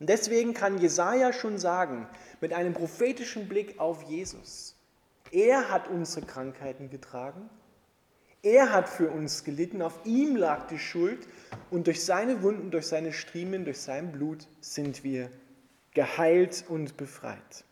Und 0.01 0.09
deswegen 0.09 0.53
kann 0.53 0.79
Jesaja 0.79 1.31
schon 1.31 1.57
sagen, 1.57 2.09
mit 2.41 2.51
einem 2.51 2.73
prophetischen 2.73 3.47
Blick 3.47 3.79
auf 3.79 4.03
Jesus, 4.03 4.75
er 5.31 5.69
hat 5.69 5.87
unsere 5.87 6.25
Krankheiten 6.25 6.89
getragen 6.89 7.49
er 8.43 8.71
hat 8.71 8.89
für 8.89 9.09
uns 9.11 9.43
gelitten, 9.43 9.81
auf 9.83 9.99
ihm 10.03 10.35
lag 10.35 10.65
die 10.67 10.79
Schuld 10.79 11.27
und 11.69 11.85
durch 11.85 12.03
seine 12.03 12.41
Wunden, 12.41 12.71
durch 12.71 12.87
seine 12.87 13.13
Striemen, 13.13 13.65
durch 13.65 13.79
sein 13.79 14.11
Blut 14.11 14.47
sind 14.61 15.03
wir 15.03 15.29
geheilt 15.93 16.65
und 16.67 16.97
befreit. 16.97 17.63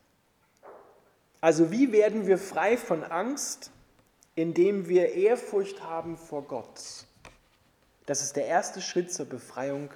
Also 1.40 1.72
wie 1.72 1.90
werden 1.90 2.26
wir 2.26 2.38
frei 2.38 2.76
von 2.76 3.02
Angst, 3.02 3.72
indem 4.36 4.88
wir 4.88 5.14
Ehrfurcht 5.14 5.82
haben 5.82 6.16
vor 6.16 6.42
Gott? 6.42 7.06
Das 8.06 8.22
ist 8.22 8.36
der 8.36 8.46
erste 8.46 8.80
Schritt 8.80 9.12
zur 9.12 9.26
Befreiung 9.26 9.90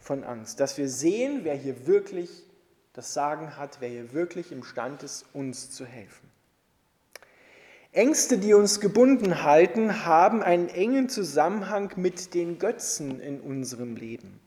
von 0.00 0.24
Angst, 0.24 0.60
dass 0.60 0.78
wir 0.78 0.88
sehen, 0.88 1.40
wer 1.44 1.54
hier 1.54 1.86
wirklich 1.86 2.44
das 2.92 3.14
Sagen 3.14 3.56
hat, 3.56 3.80
wer 3.80 3.88
hier 3.88 4.12
wirklich 4.12 4.50
imstand 4.50 5.02
ist, 5.02 5.26
uns 5.32 5.70
zu 5.70 5.84
helfen. 5.84 6.28
Ängste, 7.92 8.38
die 8.38 8.54
uns 8.54 8.80
gebunden 8.80 9.42
halten, 9.42 10.04
haben 10.04 10.42
einen 10.42 10.68
engen 10.68 11.08
Zusammenhang 11.08 11.92
mit 11.96 12.34
den 12.34 12.58
Götzen 12.58 13.20
in 13.20 13.40
unserem 13.40 13.96
Leben. 13.96 14.40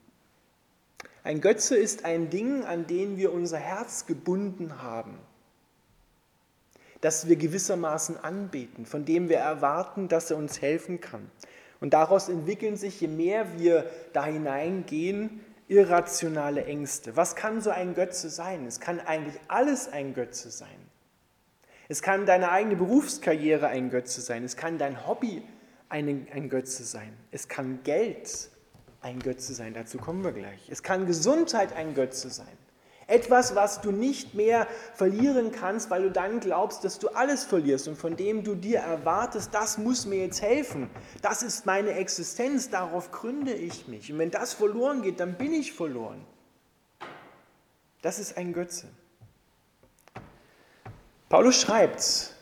Ein 1.25 1.41
Götze 1.41 1.75
ist 1.75 2.05
ein 2.05 2.29
Ding, 2.29 2.63
an 2.63 2.87
den 2.87 3.17
wir 3.17 3.33
unser 3.33 3.57
Herz 3.57 4.05
gebunden 4.05 4.81
haben, 4.81 5.17
das 7.01 7.27
wir 7.27 7.35
gewissermaßen 7.35 8.17
anbeten, 8.17 8.85
von 8.85 9.05
dem 9.05 9.29
wir 9.29 9.37
erwarten, 9.37 10.07
dass 10.07 10.31
er 10.31 10.37
uns 10.37 10.61
helfen 10.61 10.99
kann. 11.01 11.29
Und 11.83 11.93
daraus 11.93 12.29
entwickeln 12.29 12.77
sich, 12.77 13.01
je 13.01 13.09
mehr 13.09 13.59
wir 13.59 13.85
da 14.13 14.23
hineingehen, 14.23 15.41
irrationale 15.67 16.63
Ängste. 16.63 17.17
Was 17.17 17.35
kann 17.35 17.59
so 17.59 17.71
ein 17.71 17.93
Götze 17.93 18.29
sein? 18.29 18.65
Es 18.65 18.79
kann 18.79 19.01
eigentlich 19.01 19.35
alles 19.49 19.91
ein 19.91 20.13
Götze 20.13 20.49
sein. 20.49 20.69
Es 21.89 22.01
kann 22.01 22.25
deine 22.25 22.53
eigene 22.53 22.77
Berufskarriere 22.77 23.67
ein 23.67 23.89
Götze 23.89 24.21
sein. 24.21 24.45
Es 24.45 24.55
kann 24.55 24.77
dein 24.77 25.05
Hobby 25.05 25.43
ein, 25.89 26.25
ein 26.33 26.47
Götze 26.47 26.85
sein. 26.85 27.11
Es 27.31 27.49
kann 27.49 27.79
Geld 27.83 28.49
ein 29.01 29.19
Götze 29.19 29.53
sein. 29.53 29.73
Dazu 29.73 29.97
kommen 29.97 30.23
wir 30.23 30.31
gleich. 30.31 30.69
Es 30.69 30.83
kann 30.83 31.05
Gesundheit 31.05 31.73
ein 31.73 31.95
Götze 31.95 32.29
sein. 32.29 32.57
Etwas, 33.07 33.55
was 33.55 33.81
du 33.81 33.91
nicht 33.91 34.33
mehr 34.33 34.67
verlieren 34.93 35.51
kannst, 35.51 35.89
weil 35.89 36.03
du 36.03 36.11
dann 36.11 36.39
glaubst, 36.39 36.83
dass 36.83 36.99
du 36.99 37.09
alles 37.09 37.43
verlierst 37.43 37.87
und 37.87 37.97
von 37.97 38.15
dem 38.15 38.43
du 38.43 38.55
dir 38.55 38.79
erwartest, 38.79 39.53
das 39.53 39.77
muss 39.77 40.05
mir 40.05 40.19
jetzt 40.19 40.41
helfen. 40.41 40.89
Das 41.21 41.43
ist 41.43 41.65
meine 41.65 41.91
Existenz, 41.91 42.69
darauf 42.69 43.11
gründe 43.11 43.53
ich 43.53 43.87
mich. 43.87 44.11
Und 44.11 44.19
wenn 44.19 44.31
das 44.31 44.53
verloren 44.53 45.01
geht, 45.01 45.19
dann 45.19 45.35
bin 45.35 45.53
ich 45.53 45.73
verloren. 45.73 46.25
Das 48.01 48.19
ist 48.19 48.37
ein 48.37 48.53
Götze. 48.53 48.87
Paulus 51.29 51.59
schreibt 51.59 52.33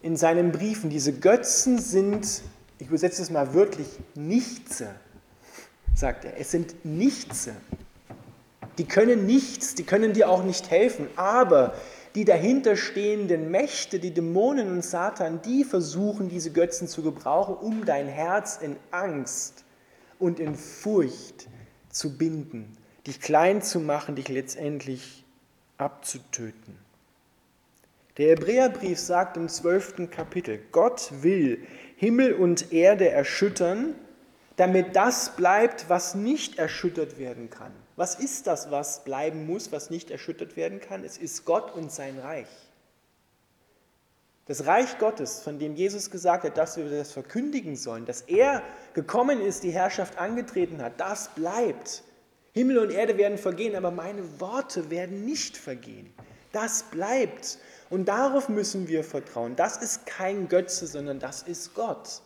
in 0.00 0.16
seinen 0.16 0.52
Briefen, 0.52 0.90
diese 0.90 1.12
Götzen 1.12 1.78
sind, 1.78 2.42
ich 2.78 2.88
übersetze 2.88 3.22
es 3.22 3.30
mal 3.30 3.54
wirklich, 3.54 3.88
Nichtse, 4.14 4.94
sagt 5.94 6.24
er. 6.24 6.38
Es 6.38 6.50
sind 6.50 6.84
Nichtse. 6.84 7.54
Die 8.78 8.84
können 8.84 9.26
nichts, 9.26 9.74
die 9.74 9.84
können 9.84 10.12
dir 10.12 10.28
auch 10.28 10.42
nicht 10.42 10.70
helfen, 10.70 11.08
aber 11.16 11.74
die 12.14 12.24
dahinterstehenden 12.24 13.50
Mächte, 13.50 13.98
die 13.98 14.12
Dämonen 14.12 14.70
und 14.70 14.84
Satan, 14.84 15.42
die 15.42 15.64
versuchen, 15.64 16.28
diese 16.28 16.52
Götzen 16.52 16.86
zu 16.86 17.02
gebrauchen, 17.02 17.56
um 17.56 17.84
dein 17.84 18.06
Herz 18.06 18.58
in 18.60 18.76
Angst 18.90 19.64
und 20.18 20.38
in 20.38 20.54
Furcht 20.54 21.48
zu 21.90 22.16
binden, 22.16 22.76
dich 23.06 23.20
klein 23.20 23.62
zu 23.62 23.80
machen, 23.80 24.14
dich 24.16 24.28
letztendlich 24.28 25.24
abzutöten. 25.76 26.78
Der 28.16 28.28
Hebräerbrief 28.30 28.98
sagt 28.98 29.36
im 29.36 29.48
zwölften 29.48 30.08
Kapitel, 30.08 30.60
Gott 30.70 31.10
will 31.22 31.66
Himmel 31.96 32.34
und 32.34 32.72
Erde 32.72 33.08
erschüttern, 33.08 33.96
damit 34.56 34.94
das 34.94 35.34
bleibt, 35.34 35.88
was 35.88 36.14
nicht 36.14 36.58
erschüttert 36.58 37.18
werden 37.18 37.50
kann. 37.50 37.72
Was 37.96 38.16
ist 38.16 38.46
das, 38.46 38.70
was 38.70 39.04
bleiben 39.04 39.46
muss, 39.46 39.70
was 39.70 39.90
nicht 39.90 40.10
erschüttert 40.10 40.56
werden 40.56 40.80
kann? 40.80 41.04
Es 41.04 41.16
ist 41.16 41.44
Gott 41.44 41.74
und 41.74 41.92
sein 41.92 42.18
Reich. 42.18 42.48
Das 44.46 44.66
Reich 44.66 44.98
Gottes, 44.98 45.40
von 45.40 45.58
dem 45.58 45.74
Jesus 45.74 46.10
gesagt 46.10 46.44
hat, 46.44 46.58
dass 46.58 46.76
wir 46.76 46.90
das 46.90 47.12
verkündigen 47.12 47.76
sollen, 47.76 48.04
dass 48.04 48.22
er 48.22 48.62
gekommen 48.92 49.40
ist, 49.40 49.62
die 49.62 49.70
Herrschaft 49.70 50.18
angetreten 50.18 50.82
hat, 50.82 51.00
das 51.00 51.28
bleibt. 51.34 52.02
Himmel 52.52 52.78
und 52.78 52.90
Erde 52.90 53.16
werden 53.16 53.38
vergehen, 53.38 53.74
aber 53.74 53.90
meine 53.90 54.40
Worte 54.40 54.90
werden 54.90 55.24
nicht 55.24 55.56
vergehen. 55.56 56.12
Das 56.52 56.84
bleibt. 56.84 57.58
Und 57.90 58.06
darauf 58.06 58.48
müssen 58.48 58.86
wir 58.86 59.02
vertrauen. 59.02 59.56
Das 59.56 59.78
ist 59.78 60.06
kein 60.06 60.48
Götze, 60.48 60.86
sondern 60.86 61.18
das 61.18 61.42
ist 61.42 61.74
Gott. 61.74 62.20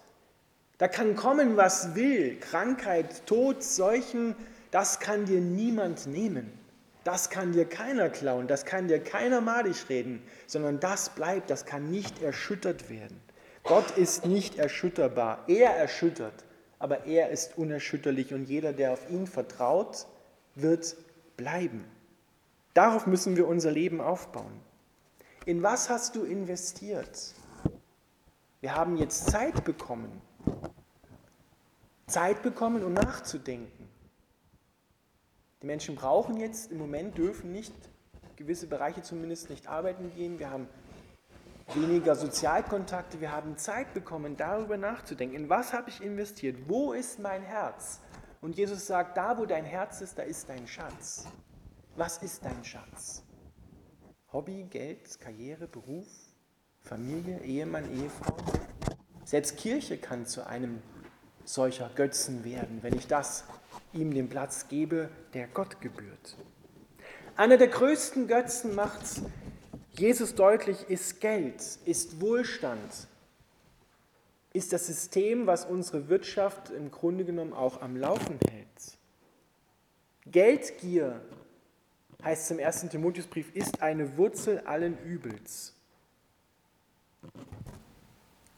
Da 0.76 0.88
kann 0.88 1.16
kommen, 1.16 1.56
was 1.56 1.94
will. 1.94 2.38
Krankheit, 2.40 3.26
Tod, 3.26 3.62
Seuchen, 3.62 4.34
das 4.70 5.00
kann 5.00 5.24
dir 5.24 5.40
niemand 5.40 6.06
nehmen. 6.06 6.52
Das 7.04 7.30
kann 7.30 7.52
dir 7.52 7.64
keiner 7.64 8.10
klauen, 8.10 8.48
das 8.48 8.66
kann 8.66 8.88
dir 8.88 9.02
keiner 9.02 9.40
malig 9.40 9.88
reden, 9.88 10.22
sondern 10.46 10.78
das 10.78 11.10
bleibt, 11.10 11.48
das 11.48 11.64
kann 11.64 11.90
nicht 11.90 12.20
erschüttert 12.22 12.90
werden. 12.90 13.18
Gott 13.62 13.90
ist 13.92 14.26
nicht 14.26 14.58
erschütterbar. 14.58 15.44
Er 15.46 15.70
erschüttert, 15.76 16.44
aber 16.78 17.06
er 17.06 17.30
ist 17.30 17.56
unerschütterlich 17.56 18.34
und 18.34 18.44
jeder, 18.44 18.72
der 18.72 18.92
auf 18.92 19.08
ihn 19.10 19.26
vertraut, 19.26 20.06
wird 20.54 20.96
bleiben. 21.36 21.84
Darauf 22.74 23.06
müssen 23.06 23.36
wir 23.36 23.48
unser 23.48 23.70
Leben 23.70 24.00
aufbauen. 24.00 24.60
In 25.46 25.62
was 25.62 25.88
hast 25.88 26.14
du 26.14 26.24
investiert? 26.24 27.34
Wir 28.60 28.74
haben 28.74 28.96
jetzt 28.96 29.30
Zeit 29.30 29.64
bekommen. 29.64 30.20
Zeit 32.06 32.42
bekommen, 32.42 32.84
um 32.84 32.92
nachzudenken. 32.92 33.87
Die 35.62 35.66
Menschen 35.66 35.96
brauchen 35.96 36.36
jetzt, 36.36 36.70
im 36.70 36.78
Moment 36.78 37.18
dürfen 37.18 37.50
nicht, 37.50 37.74
gewisse 38.36 38.68
Bereiche 38.68 39.02
zumindest 39.02 39.50
nicht 39.50 39.66
arbeiten 39.66 40.12
gehen. 40.14 40.38
Wir 40.38 40.50
haben 40.50 40.68
weniger 41.74 42.14
Sozialkontakte, 42.14 43.20
wir 43.20 43.32
haben 43.32 43.56
Zeit 43.56 43.92
bekommen, 43.92 44.36
darüber 44.36 44.76
nachzudenken. 44.76 45.34
In 45.34 45.48
was 45.48 45.72
habe 45.72 45.90
ich 45.90 46.00
investiert? 46.00 46.68
Wo 46.68 46.92
ist 46.92 47.18
mein 47.18 47.42
Herz? 47.42 48.00
Und 48.40 48.56
Jesus 48.56 48.86
sagt, 48.86 49.16
da 49.16 49.36
wo 49.36 49.46
dein 49.46 49.64
Herz 49.64 50.00
ist, 50.00 50.16
da 50.16 50.22
ist 50.22 50.48
dein 50.48 50.68
Schatz. 50.68 51.26
Was 51.96 52.18
ist 52.18 52.44
dein 52.44 52.64
Schatz? 52.64 53.24
Hobby, 54.32 54.64
Geld, 54.70 55.18
Karriere, 55.20 55.66
Beruf, 55.66 56.06
Familie, 56.82 57.40
Ehemann, 57.40 57.92
Ehefrau? 57.92 58.36
Selbst 59.24 59.56
Kirche 59.56 59.98
kann 59.98 60.24
zu 60.24 60.46
einem 60.46 60.80
solcher 61.44 61.90
Götzen 61.96 62.44
werden, 62.44 62.78
wenn 62.82 62.94
ich 62.94 63.08
das 63.08 63.42
ihm 63.92 64.12
den 64.12 64.28
Platz 64.28 64.68
gebe, 64.68 65.08
der 65.34 65.46
Gott 65.48 65.80
gebührt. 65.80 66.36
Einer 67.36 67.56
der 67.56 67.68
größten 67.68 68.26
Götzen 68.26 68.74
macht 68.74 69.00
Jesus 69.92 70.34
deutlich, 70.34 70.88
ist 70.88 71.20
Geld, 71.20 71.62
ist 71.84 72.20
Wohlstand, 72.20 73.08
ist 74.52 74.72
das 74.72 74.86
System, 74.86 75.46
was 75.46 75.64
unsere 75.64 76.08
Wirtschaft 76.08 76.70
im 76.70 76.90
Grunde 76.90 77.24
genommen 77.24 77.52
auch 77.52 77.80
am 77.80 77.96
Laufen 77.96 78.38
hält. 78.50 78.98
Geldgier, 80.26 81.20
heißt 82.22 82.44
es 82.44 82.50
im 82.50 82.58
ersten 82.58 82.90
Timotheusbrief, 82.90 83.54
ist 83.54 83.82
eine 83.82 84.16
Wurzel 84.16 84.60
allen 84.60 84.98
Übels. 85.04 85.74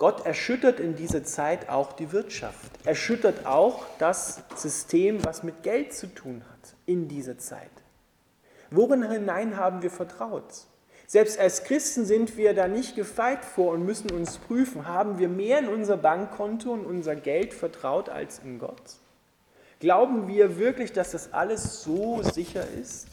Gott 0.00 0.24
erschüttert 0.24 0.80
in 0.80 0.96
dieser 0.96 1.24
Zeit 1.24 1.68
auch 1.68 1.92
die 1.92 2.10
Wirtschaft, 2.10 2.70
erschüttert 2.86 3.44
auch 3.44 3.84
das 3.98 4.42
System, 4.56 5.22
was 5.26 5.42
mit 5.42 5.62
Geld 5.62 5.92
zu 5.92 6.06
tun 6.06 6.42
hat 6.50 6.74
in 6.86 7.06
dieser 7.06 7.36
Zeit. 7.36 7.70
Worin 8.70 9.06
hinein 9.10 9.58
haben 9.58 9.82
wir 9.82 9.90
vertraut? 9.90 10.54
Selbst 11.06 11.38
als 11.38 11.64
Christen 11.64 12.06
sind 12.06 12.38
wir 12.38 12.54
da 12.54 12.66
nicht 12.66 12.96
gefeit 12.96 13.44
vor 13.44 13.74
und 13.74 13.84
müssen 13.84 14.10
uns 14.10 14.38
prüfen, 14.38 14.88
haben 14.88 15.18
wir 15.18 15.28
mehr 15.28 15.58
in 15.58 15.68
unser 15.68 15.98
Bankkonto 15.98 16.72
und 16.72 16.86
unser 16.86 17.14
Geld 17.14 17.52
vertraut 17.52 18.08
als 18.08 18.40
in 18.42 18.58
Gott? 18.58 18.96
Glauben 19.80 20.28
wir 20.28 20.58
wirklich, 20.58 20.94
dass 20.94 21.10
das 21.10 21.34
alles 21.34 21.82
so 21.82 22.22
sicher 22.22 22.64
ist, 22.80 23.06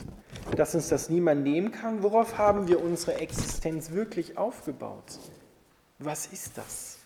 dass 0.55 0.73
uns 0.73 0.87
das 0.87 1.09
niemand 1.09 1.43
nehmen 1.43 1.73
kann? 1.73 2.01
Worauf 2.01 2.37
haben 2.37 2.69
wir 2.69 2.81
unsere 2.81 3.15
Existenz 3.15 3.91
wirklich 3.91 4.37
aufgebaut? 4.37 5.19
Was 5.99 6.27
ist 6.27 6.57
das? 6.57 6.97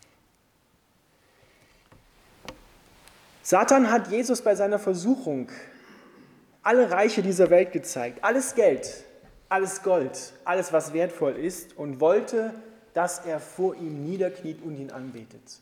Satan 3.41 3.91
hat 3.91 4.09
Jesus 4.09 4.41
bei 4.41 4.55
seiner 4.55 4.79
Versuchung 4.79 5.49
alle 6.63 6.91
Reiche 6.91 7.23
dieser 7.23 7.49
Welt 7.49 7.71
gezeigt, 7.71 8.23
alles 8.23 8.53
Geld, 8.55 9.03
alles 9.49 9.81
Gold, 9.81 10.33
alles, 10.45 10.71
was 10.71 10.93
wertvoll 10.93 11.35
ist, 11.35 11.75
und 11.77 11.99
wollte, 11.99 12.53
dass 12.93 13.25
er 13.25 13.39
vor 13.39 13.75
ihm 13.75 14.03
niederkniet 14.03 14.61
und 14.61 14.77
ihn 14.77 14.91
anbetet. 14.91 15.59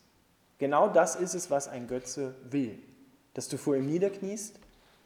Genau 0.58 0.90
das 0.90 1.16
ist 1.16 1.36
es, 1.36 1.50
was 1.50 1.68
ein 1.68 1.88
Götze 1.88 2.36
will, 2.50 2.78
dass 3.34 3.48
du 3.48 3.58
vor 3.58 3.76
ihm 3.76 3.86
niederkniest 3.86 4.60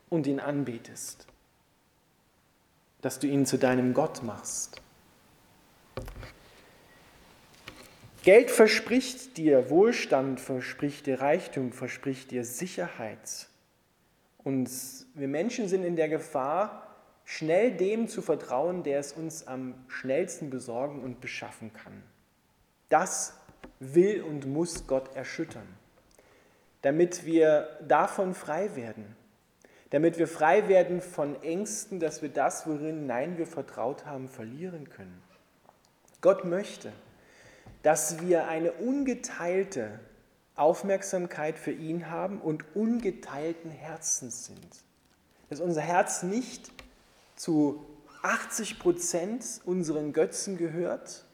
und 0.09 0.25
ihn 0.25 0.39
anbetest, 0.39 1.27
dass 3.01 3.19
du 3.19 3.27
ihn 3.27 3.45
zu 3.45 3.57
deinem 3.57 3.93
Gott 3.93 4.23
machst. 4.23 4.81
Geld 8.23 8.51
verspricht 8.51 9.36
dir 9.36 9.69
Wohlstand, 9.69 10.39
verspricht 10.39 11.07
dir 11.07 11.19
Reichtum, 11.19 11.73
verspricht 11.73 12.31
dir 12.31 12.45
Sicherheit. 12.45 13.49
Und 14.45 14.69
wir 15.13 15.27
Menschen 15.27 15.67
sind 15.67 15.83
in 15.83 15.97
der 15.97 16.07
Gefahr, 16.07 16.88
schnell 17.25 17.71
dem 17.71 18.07
zu 18.07 18.21
vertrauen, 18.21 18.83
der 18.83 18.99
es 18.99 19.12
uns 19.12 19.45
am 19.45 19.75
schnellsten 19.89 20.49
besorgen 20.49 21.03
und 21.03 21.19
beschaffen 21.19 21.73
kann. 21.73 22.01
Das 22.88 23.38
will 23.79 24.21
und 24.23 24.47
muss 24.47 24.88
Gott 24.88 25.13
erschüttern, 25.17 25.67
damit 26.81 27.25
wir 27.25 27.77
davon 27.86 28.33
frei 28.33 28.73
werden, 28.77 29.17
damit 29.89 30.17
wir 30.17 30.29
frei 30.29 30.69
werden 30.69 31.01
von 31.01 31.43
Ängsten, 31.43 31.99
dass 31.99 32.21
wir 32.21 32.29
das, 32.29 32.65
worin 32.67 33.05
nein 33.05 33.38
wir 33.38 33.47
vertraut 33.47 34.05
haben, 34.05 34.29
verlieren 34.29 34.89
können. 34.89 35.21
Gott 36.21 36.45
möchte, 36.45 36.93
dass 37.83 38.21
wir 38.21 38.47
eine 38.47 38.71
ungeteilte 38.71 39.99
Aufmerksamkeit 40.55 41.59
für 41.59 41.71
ihn 41.71 42.09
haben 42.09 42.41
und 42.41 42.75
ungeteilten 42.75 43.69
Herzens 43.69 44.45
sind. 44.45 44.83
Dass 45.49 45.59
unser 45.59 45.81
Herz 45.81 46.23
nicht 46.23 46.71
zu 47.35 47.85
80 48.23 48.79
Prozent 48.79 49.61
unseren 49.65 50.13
Götzen 50.13 50.57
gehört 50.57 51.25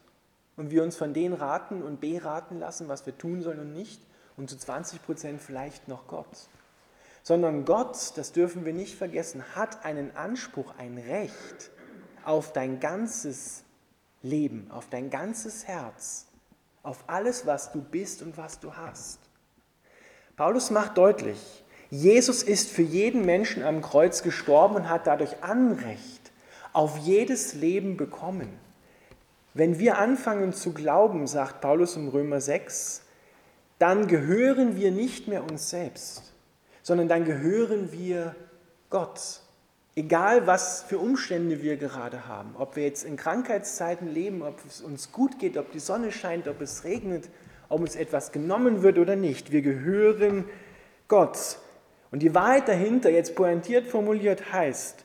und 0.56 0.70
wir 0.70 0.82
uns 0.82 0.96
von 0.96 1.14
denen 1.14 1.34
raten 1.34 1.82
und 1.82 2.00
beraten 2.00 2.58
lassen, 2.58 2.88
was 2.88 3.06
wir 3.06 3.16
tun 3.16 3.42
sollen 3.42 3.60
und 3.60 3.72
nicht, 3.72 4.02
und 4.36 4.50
zu 4.50 4.58
20 4.58 5.02
Prozent 5.02 5.40
vielleicht 5.40 5.86
noch 5.86 6.08
Gott. 6.08 6.48
Sondern 7.22 7.64
Gott, 7.64 8.12
das 8.16 8.32
dürfen 8.32 8.64
wir 8.64 8.72
nicht 8.72 8.96
vergessen, 8.96 9.44
hat 9.54 9.84
einen 9.84 10.16
Anspruch, 10.16 10.74
ein 10.78 10.98
Recht 10.98 11.70
auf 12.24 12.52
dein 12.52 12.80
ganzes 12.80 13.62
Leben, 14.22 14.70
auf 14.70 14.88
dein 14.88 15.10
ganzes 15.10 15.68
Herz 15.68 16.29
auf 16.82 17.04
alles, 17.06 17.46
was 17.46 17.72
du 17.72 17.80
bist 17.80 18.22
und 18.22 18.36
was 18.36 18.60
du 18.60 18.74
hast. 18.74 19.18
Paulus 20.36 20.70
macht 20.70 20.96
deutlich, 20.96 21.64
Jesus 21.90 22.42
ist 22.42 22.70
für 22.70 22.82
jeden 22.82 23.24
Menschen 23.24 23.64
am 23.64 23.82
Kreuz 23.82 24.22
gestorben 24.22 24.76
und 24.76 24.88
hat 24.88 25.06
dadurch 25.06 25.42
Anrecht 25.42 26.30
auf 26.72 26.98
jedes 26.98 27.54
Leben 27.54 27.96
bekommen. 27.96 28.48
Wenn 29.54 29.80
wir 29.80 29.98
anfangen 29.98 30.52
zu 30.52 30.72
glauben, 30.72 31.26
sagt 31.26 31.60
Paulus 31.60 31.96
im 31.96 32.08
Römer 32.08 32.40
6, 32.40 33.02
dann 33.80 34.06
gehören 34.06 34.76
wir 34.76 34.92
nicht 34.92 35.26
mehr 35.26 35.42
uns 35.42 35.70
selbst, 35.70 36.32
sondern 36.82 37.08
dann 37.08 37.24
gehören 37.24 37.90
wir 37.90 38.36
Gott. 38.88 39.40
Egal, 40.00 40.46
was 40.46 40.80
für 40.80 40.98
Umstände 40.98 41.62
wir 41.62 41.76
gerade 41.76 42.26
haben, 42.26 42.56
ob 42.56 42.74
wir 42.74 42.84
jetzt 42.84 43.04
in 43.04 43.18
Krankheitszeiten 43.18 44.08
leben, 44.08 44.40
ob 44.40 44.58
es 44.66 44.80
uns 44.80 45.12
gut 45.12 45.38
geht, 45.38 45.58
ob 45.58 45.72
die 45.72 45.78
Sonne 45.78 46.10
scheint, 46.10 46.48
ob 46.48 46.62
es 46.62 46.84
regnet, 46.84 47.28
ob 47.68 47.82
uns 47.82 47.96
etwas 47.96 48.32
genommen 48.32 48.82
wird 48.82 48.96
oder 48.98 49.14
nicht, 49.14 49.52
wir 49.52 49.60
gehören 49.60 50.46
Gott. 51.06 51.58
Und 52.10 52.20
die 52.20 52.34
Wahrheit 52.34 52.66
dahinter, 52.66 53.10
jetzt 53.10 53.34
pointiert 53.34 53.88
formuliert, 53.88 54.54
heißt, 54.54 55.04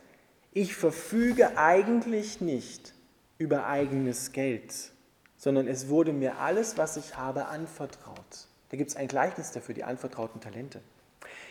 ich 0.54 0.74
verfüge 0.78 1.58
eigentlich 1.58 2.40
nicht 2.40 2.94
über 3.38 3.68
eigenes 3.68 4.32
Geld, 4.32 4.94
sondern 5.36 5.68
es 5.68 5.90
wurde 5.90 6.14
mir 6.14 6.38
alles, 6.38 6.78
was 6.78 6.96
ich 6.96 7.18
habe, 7.18 7.48
anvertraut. 7.48 8.48
Da 8.70 8.78
gibt 8.78 8.92
es 8.92 8.96
ein 8.96 9.10
Gleichnis 9.10 9.52
dafür, 9.52 9.76
die 9.76 9.84
anvertrauten 9.84 10.40
Talente. 10.40 10.80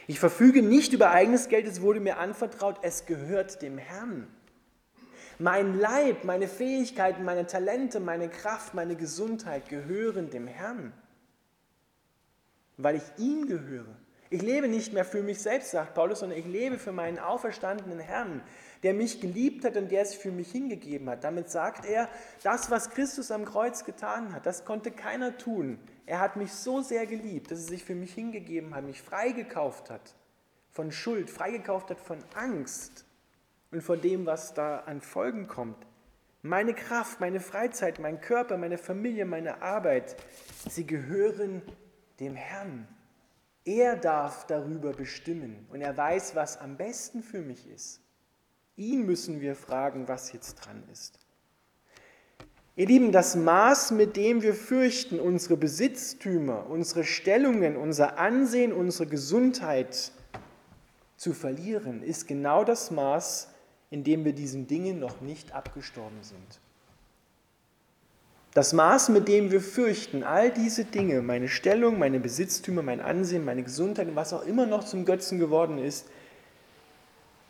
Ich 0.06 0.20
verfüge 0.20 0.62
nicht 0.62 0.92
über 0.92 1.10
eigenes 1.10 1.48
Geld, 1.48 1.66
es 1.66 1.80
wurde 1.80 2.00
mir 2.00 2.18
anvertraut, 2.18 2.78
es 2.82 3.06
gehört 3.06 3.62
dem 3.62 3.78
Herrn. 3.78 4.28
Mein 5.38 5.78
Leib, 5.78 6.24
meine 6.24 6.46
Fähigkeiten, 6.46 7.24
meine 7.24 7.46
Talente, 7.46 8.00
meine 8.00 8.28
Kraft, 8.28 8.74
meine 8.74 8.96
Gesundheit 8.96 9.68
gehören 9.68 10.30
dem 10.30 10.46
Herrn, 10.46 10.92
weil 12.76 12.96
ich 12.96 13.02
ihm 13.18 13.46
gehöre. 13.46 13.96
Ich 14.30 14.42
lebe 14.42 14.68
nicht 14.68 14.92
mehr 14.92 15.04
für 15.04 15.22
mich 15.22 15.40
selbst, 15.40 15.70
sagt 15.70 15.94
Paulus, 15.94 16.20
sondern 16.20 16.38
ich 16.38 16.46
lebe 16.46 16.78
für 16.78 16.92
meinen 16.92 17.18
auferstandenen 17.18 17.98
Herrn, 17.98 18.42
der 18.82 18.94
mich 18.94 19.20
geliebt 19.20 19.64
hat 19.64 19.76
und 19.76 19.90
der 19.90 20.04
sich 20.04 20.18
für 20.18 20.30
mich 20.30 20.50
hingegeben 20.50 21.08
hat. 21.08 21.24
Damit 21.24 21.50
sagt 21.50 21.86
er, 21.86 22.08
das, 22.42 22.70
was 22.70 22.90
Christus 22.90 23.30
am 23.30 23.44
Kreuz 23.44 23.84
getan 23.84 24.32
hat, 24.34 24.46
das 24.46 24.64
konnte 24.64 24.90
keiner 24.90 25.36
tun. 25.36 25.78
Er 26.06 26.20
hat 26.20 26.36
mich 26.36 26.52
so 26.52 26.82
sehr 26.82 27.06
geliebt, 27.06 27.50
dass 27.50 27.60
er 27.60 27.68
sich 27.68 27.84
für 27.84 27.94
mich 27.94 28.12
hingegeben 28.12 28.74
hat, 28.74 28.84
mich 28.84 29.00
freigekauft 29.00 29.90
hat 29.90 30.14
von 30.70 30.90
Schuld, 30.90 31.30
freigekauft 31.30 31.90
hat 31.90 32.00
von 32.00 32.18
Angst 32.34 33.06
und 33.70 33.82
von 33.82 34.00
dem, 34.00 34.26
was 34.26 34.54
da 34.54 34.80
an 34.80 35.00
Folgen 35.00 35.46
kommt. 35.46 35.86
Meine 36.42 36.74
Kraft, 36.74 37.20
meine 37.20 37.40
Freizeit, 37.40 37.98
mein 38.00 38.20
Körper, 38.20 38.58
meine 38.58 38.76
Familie, 38.76 39.24
meine 39.24 39.62
Arbeit, 39.62 40.16
sie 40.68 40.86
gehören 40.86 41.62
dem 42.20 42.34
Herrn. 42.34 42.86
Er 43.64 43.96
darf 43.96 44.46
darüber 44.46 44.92
bestimmen 44.92 45.66
und 45.70 45.80
er 45.80 45.96
weiß, 45.96 46.34
was 46.34 46.58
am 46.58 46.76
besten 46.76 47.22
für 47.22 47.40
mich 47.40 47.66
ist. 47.66 48.02
Ihn 48.76 49.06
müssen 49.06 49.40
wir 49.40 49.54
fragen, 49.54 50.06
was 50.06 50.32
jetzt 50.32 50.56
dran 50.56 50.82
ist. 50.92 51.23
Ihr 52.76 52.86
Lieben, 52.86 53.12
das 53.12 53.36
Maß, 53.36 53.92
mit 53.92 54.16
dem 54.16 54.42
wir 54.42 54.54
fürchten, 54.54 55.20
unsere 55.20 55.56
Besitztümer, 55.56 56.66
unsere 56.68 57.04
Stellungen, 57.04 57.76
unser 57.76 58.18
Ansehen, 58.18 58.72
unsere 58.72 59.06
Gesundheit 59.06 60.10
zu 61.16 61.32
verlieren, 61.32 62.02
ist 62.02 62.26
genau 62.26 62.64
das 62.64 62.90
Maß, 62.90 63.48
in 63.90 64.02
dem 64.02 64.24
wir 64.24 64.32
diesen 64.32 64.66
Dingen 64.66 64.98
noch 64.98 65.20
nicht 65.20 65.54
abgestorben 65.54 66.18
sind. 66.22 66.60
Das 68.54 68.72
Maß, 68.72 69.08
mit 69.10 69.28
dem 69.28 69.52
wir 69.52 69.60
fürchten, 69.60 70.24
all 70.24 70.50
diese 70.50 70.84
Dinge, 70.84 71.22
meine 71.22 71.48
Stellung, 71.48 71.98
meine 71.98 72.18
Besitztümer, 72.18 72.82
mein 72.82 73.00
Ansehen, 73.00 73.44
meine 73.44 73.62
Gesundheit, 73.62 74.08
was 74.14 74.32
auch 74.32 74.44
immer 74.44 74.66
noch 74.66 74.82
zum 74.82 75.04
Götzen 75.04 75.38
geworden 75.38 75.78
ist, 75.78 76.06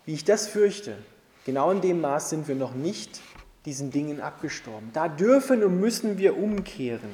wie 0.05 0.13
ich 0.13 0.23
das 0.23 0.47
fürchte, 0.47 0.97
Genau 1.45 1.69
in 1.69 1.79
dem 1.79 2.01
Maß 2.01 2.31
sind 2.31 2.47
wir 2.47 2.55
noch 2.55 2.73
nicht 2.73 3.21
diesen 3.65 3.91
Dingen 3.91 4.21
abgestorben. 4.21 4.89
Da 4.93 5.07
dürfen 5.07 5.63
und 5.63 5.79
müssen 5.79 6.17
wir 6.17 6.37
umkehren. 6.37 7.09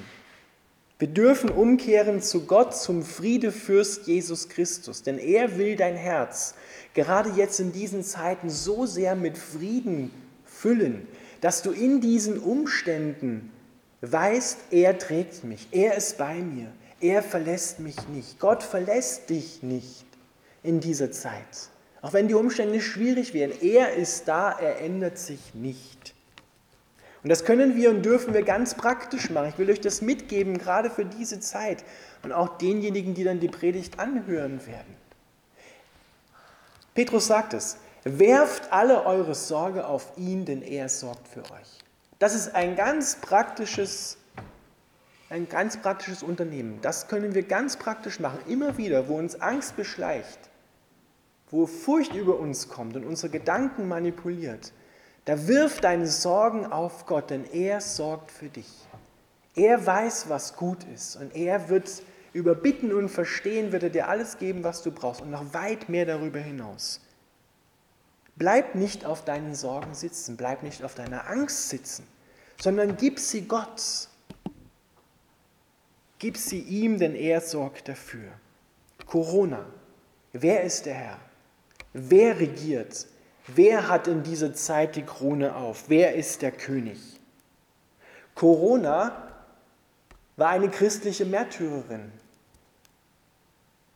Wir 1.00 1.08
dürfen 1.08 1.50
umkehren 1.50 2.22
zu 2.22 2.46
Gott, 2.46 2.76
zum 2.76 3.04
Friedefürst 3.04 4.06
Jesus 4.06 4.50
Christus, 4.50 5.02
denn 5.02 5.18
er 5.18 5.58
will 5.58 5.76
dein 5.76 5.96
Herz 5.96 6.54
gerade 6.94 7.32
jetzt 7.32 7.60
in 7.60 7.72
diesen 7.72 8.04
Zeiten 8.04 8.50
so 8.50 8.86
sehr 8.86 9.16
mit 9.16 9.38
Frieden 9.38 10.12
füllen, 10.46 11.08
dass 11.40 11.64
du 11.64 11.72
in 11.72 12.02
diesen 12.02 12.38
Umständen 12.38 13.52
weißt, 14.02 14.60
er 14.72 14.98
trägt 14.98 15.44
mich, 15.44 15.68
er 15.72 15.96
ist 15.96 16.18
bei 16.18 16.36
mir, 16.36 16.72
er 17.00 17.24
verlässt 17.24 17.80
mich 17.80 17.96
nicht, 18.10 18.40
Gott 18.40 18.62
verlässt 18.62 19.30
dich 19.30 19.64
nicht 19.64 20.06
in 20.64 20.80
dieser 20.80 21.12
Zeit. 21.12 21.70
Auch 22.02 22.14
wenn 22.14 22.28
die 22.28 22.34
Umstände 22.34 22.82
schwierig 22.82 23.34
werden, 23.34 23.54
er 23.62 23.94
ist 23.94 24.28
da, 24.28 24.52
er 24.52 24.82
ändert 24.82 25.18
sich 25.18 25.54
nicht. 25.54 26.14
Und 27.24 27.30
das 27.30 27.46
können 27.46 27.76
wir 27.76 27.92
und 27.92 28.04
dürfen 28.04 28.34
wir 28.34 28.44
ganz 28.44 28.74
praktisch 28.74 29.30
machen. 29.30 29.50
Ich 29.50 29.58
will 29.58 29.70
euch 29.70 29.82
das 29.82 30.02
mitgeben, 30.02 30.58
gerade 30.58 30.90
für 30.90 31.06
diese 31.06 31.40
Zeit 31.40 31.84
und 32.24 32.32
auch 32.32 32.58
denjenigen, 32.58 33.14
die 33.14 33.24
dann 33.24 33.40
die 33.40 33.48
Predigt 33.48 34.00
anhören 34.00 34.66
werden. 34.66 34.96
Petrus 36.96 37.28
sagt 37.28 37.54
es, 37.54 37.78
werft 38.04 38.72
alle 38.72 39.06
eure 39.06 39.36
Sorge 39.36 39.86
auf 39.86 40.14
ihn, 40.18 40.46
denn 40.46 40.62
er 40.62 40.90
sorgt 40.90 41.28
für 41.28 41.44
euch. 41.44 41.80
Das 42.18 42.34
ist 42.34 42.56
ein 42.56 42.76
ganz 42.76 43.16
praktisches, 43.16 44.18
ein 45.30 45.48
ganz 45.48 45.78
praktisches 45.78 46.24
Unternehmen. 46.24 46.80
Das 46.82 47.08
können 47.08 47.36
wir 47.36 47.44
ganz 47.44 47.78
praktisch 47.78 48.20
machen, 48.20 48.40
immer 48.48 48.78
wieder, 48.78 49.08
wo 49.08 49.18
uns 49.18 49.40
Angst 49.40 49.76
beschleicht 49.76 50.40
wo 51.52 51.68
Furcht 51.68 52.16
über 52.16 52.40
uns 52.40 52.70
kommt 52.70 52.96
und 52.96 53.06
unsere 53.06 53.30
Gedanken 53.30 53.88
manipuliert, 53.88 54.72
da 55.26 55.48
wirf 55.48 55.80
deine 55.82 56.08
Sorgen 56.08 56.66
auf 56.66 57.06
Gott, 57.06 57.30
denn 57.30 57.46
er 57.46 57.82
sorgt 57.82 58.32
für 58.32 58.50
dich. 58.50 58.70
Er 59.56 59.86
weiß, 59.86 60.30
was 60.30 60.56
gut 60.56 60.84
ist 60.94 61.16
und 61.16 61.36
er 61.36 61.70
wird 61.70 62.04
über 62.34 62.56
Bitten 62.56 62.94
und 62.94 63.10
Verstehen 63.10 63.72
wird 63.72 63.84
er 63.84 63.90
dir 63.90 64.08
alles 64.08 64.38
geben, 64.38 64.64
was 64.64 64.82
du 64.82 64.92
brauchst 64.92 65.22
und 65.22 65.32
noch 65.32 65.54
weit 65.54 65.90
mehr 65.90 66.06
darüber 66.06 66.40
hinaus. 66.40 67.02
Bleib 68.36 68.76
nicht 68.76 69.06
auf 69.06 69.26
deinen 69.26 69.54
Sorgen 69.54 69.94
sitzen, 69.94 70.38
bleib 70.38 70.64
nicht 70.64 70.84
auf 70.84 70.96
deiner 70.96 71.28
Angst 71.28 71.70
sitzen, 71.70 72.08
sondern 72.60 72.96
gib 72.96 73.20
sie 73.20 73.48
Gott. 73.48 74.08
Gib 76.18 76.38
sie 76.38 76.60
ihm, 76.60 76.98
denn 76.98 77.16
er 77.16 77.42
sorgt 77.42 77.88
dafür. 77.90 78.32
Corona. 79.06 79.66
Wer 80.32 80.64
ist 80.64 80.86
der 80.86 80.94
Herr? 80.94 81.20
Wer 81.94 82.40
regiert? 82.40 83.06
Wer 83.48 83.88
hat 83.88 84.08
in 84.08 84.24
dieser 84.24 84.54
Zeit 84.54 84.96
die 84.96 85.04
Krone 85.04 85.56
auf? 85.56 85.86
Wer 85.88 86.16
ist 86.16 86.42
der 86.42 86.52
König? 86.52 87.00
Corona 88.36 89.28
war 90.38 90.50
eine 90.50 90.70
christliche 90.70 91.26
Märtyrerin. 91.26 92.12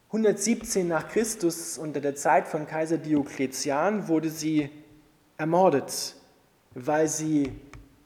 117 0.08 0.88
nach 0.88 1.10
Christus 1.10 1.78
unter 1.78 2.00
der 2.00 2.16
Zeit 2.16 2.48
von 2.48 2.68
Kaiser 2.68 2.98
Diokletian 2.98 4.08
wurde 4.08 4.30
sie 4.30 4.70
ermordet, 5.38 6.16
weil 6.74 7.08
sie 7.08 7.52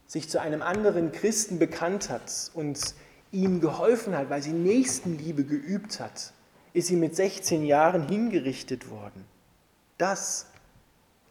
sich 0.08 0.28
zu 0.30 0.42
einem 0.42 0.62
anderen 0.62 1.12
Christen 1.12 1.60
bekannt 1.60 2.10
hat 2.10 2.52
und 2.54 2.96
ihm 3.32 3.62
geholfen 3.62 4.18
hat, 4.18 4.30
weil 4.30 4.42
sie 4.42 4.54
Nächstenliebe 4.54 5.44
geübt 5.44 6.00
hat, 6.00 6.34
ist 6.74 6.88
sie 6.88 6.96
mit 6.96 7.16
16 7.16 7.64
Jahren 7.64 8.08
hingerichtet 8.08 8.90
worden. 8.90 9.26
Das 9.98 10.48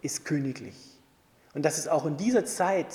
ist 0.02 0.24
königlich. 0.24 0.76
Und 1.54 1.64
das 1.64 1.78
ist 1.78 1.88
auch 1.88 2.06
in 2.06 2.16
dieser 2.16 2.44
Zeit 2.44 2.94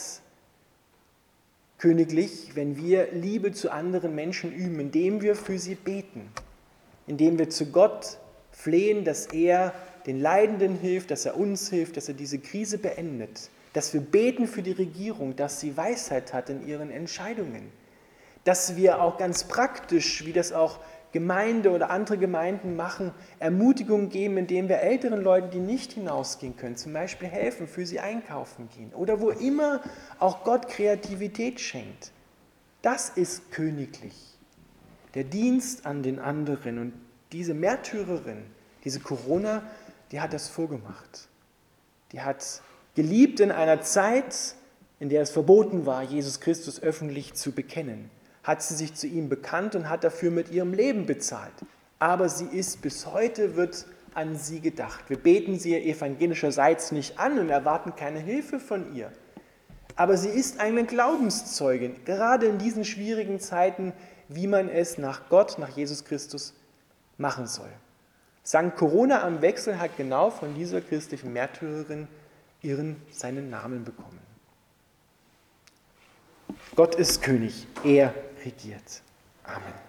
königlich, 1.77 2.51
wenn 2.55 2.77
wir 2.77 3.11
Liebe 3.11 3.51
zu 3.51 3.71
anderen 3.71 4.15
Menschen 4.15 4.53
üben, 4.53 4.79
indem 4.79 5.21
wir 5.21 5.35
für 5.35 5.59
sie 5.59 5.75
beten, 5.75 6.31
indem 7.07 7.37
wir 7.37 7.49
zu 7.49 7.67
Gott 7.67 8.19
flehen, 8.51 9.03
dass 9.03 9.25
er 9.27 9.73
den 10.05 10.21
Leidenden 10.21 10.77
hilft, 10.77 11.11
dass 11.11 11.25
er 11.25 11.35
uns 11.35 11.69
hilft, 11.69 11.97
dass 11.97 12.07
er 12.07 12.13
diese 12.13 12.39
Krise 12.39 12.77
beendet, 12.77 13.49
dass 13.73 13.93
wir 13.93 14.01
beten 14.01 14.47
für 14.47 14.61
die 14.61 14.71
Regierung, 14.71 15.35
dass 15.35 15.59
sie 15.59 15.75
Weisheit 15.75 16.33
hat 16.33 16.49
in 16.49 16.65
ihren 16.65 16.91
Entscheidungen, 16.91 17.71
dass 18.43 18.75
wir 18.75 19.01
auch 19.01 19.17
ganz 19.17 19.45
praktisch, 19.45 20.25
wie 20.25 20.33
das 20.33 20.53
auch 20.53 20.79
Gemeinde 21.13 21.69
oder 21.69 21.91
andere 21.91 22.17
Gemeinden 22.17 22.75
machen, 22.75 23.11
Ermutigung 23.39 24.09
geben, 24.09 24.35
indem 24.37 24.67
wir 24.67 24.79
älteren 24.79 25.21
Leuten, 25.21 25.51
die 25.51 25.59
nicht 25.59 25.93
hinausgehen 25.93 26.57
können, 26.57 26.75
zum 26.75 26.91
Beispiel 26.91 27.27
helfen, 27.27 27.67
für 27.67 27.85
sie 27.85 27.99
einkaufen 27.99 28.67
gehen 28.75 28.91
oder 28.93 29.21
wo 29.21 29.29
immer 29.29 29.81
auch 30.19 30.43
Gott 30.43 30.67
Kreativität 30.67 31.59
schenkt. 31.59 32.11
Das 32.81 33.09
ist 33.09 33.51
königlich. 33.51 34.15
Der 35.13 35.23
Dienst 35.23 35.85
an 35.85 36.01
den 36.01 36.19
anderen 36.19 36.79
und 36.79 36.93
diese 37.31 37.53
Märtyrerin, 37.53 38.43
diese 38.83 38.99
Corona, 38.99 39.61
die 40.11 40.19
hat 40.19 40.33
das 40.33 40.49
vorgemacht. 40.49 41.29
Die 42.11 42.21
hat 42.21 42.63
geliebt 42.95 43.39
in 43.39 43.51
einer 43.51 43.81
Zeit, 43.81 44.55
in 44.99 45.09
der 45.09 45.21
es 45.21 45.29
verboten 45.29 45.85
war, 45.85 46.01
Jesus 46.01 46.39
Christus 46.39 46.81
öffentlich 46.81 47.35
zu 47.35 47.51
bekennen 47.51 48.09
hat 48.43 48.61
sie 48.61 48.75
sich 48.75 48.93
zu 48.93 49.07
ihm 49.07 49.29
bekannt 49.29 49.75
und 49.75 49.89
hat 49.89 50.03
dafür 50.03 50.31
mit 50.31 50.51
ihrem 50.51 50.73
Leben 50.73 51.05
bezahlt. 51.05 51.53
Aber 51.99 52.27
sie 52.29 52.45
ist 52.45 52.81
bis 52.81 53.05
heute, 53.07 53.55
wird 53.55 53.85
an 54.13 54.35
sie 54.35 54.59
gedacht. 54.59 55.09
Wir 55.09 55.17
beten 55.17 55.57
sie 55.57 55.75
evangelischerseits 55.75 56.91
nicht 56.91 57.19
an 57.19 57.39
und 57.39 57.49
erwarten 57.49 57.95
keine 57.95 58.19
Hilfe 58.19 58.59
von 58.59 58.93
ihr. 58.93 59.11
Aber 59.95 60.17
sie 60.17 60.29
ist 60.29 60.59
eine 60.59 60.85
Glaubenszeugin, 60.85 62.03
gerade 62.03 62.47
in 62.47 62.57
diesen 62.57 62.83
schwierigen 62.83 63.39
Zeiten, 63.39 63.93
wie 64.27 64.47
man 64.47 64.69
es 64.69 64.97
nach 64.97 65.29
Gott, 65.29 65.57
nach 65.59 65.69
Jesus 65.69 66.03
Christus 66.03 66.53
machen 67.17 67.47
soll. 67.47 67.69
St. 68.45 68.75
Corona 68.75 69.23
am 69.23 69.41
Wechsel 69.41 69.79
hat 69.79 69.95
genau 69.95 70.29
von 70.29 70.55
dieser 70.55 70.81
christlichen 70.81 71.31
Märtyrerin 71.31 72.07
ihren, 72.61 72.97
seinen 73.11 73.49
Namen 73.49 73.83
bekommen. 73.83 74.19
Gott 76.75 76.95
ist 76.95 77.21
König, 77.21 77.67
er 77.83 78.13
regiert. 78.45 79.01
Amen. 79.45 79.82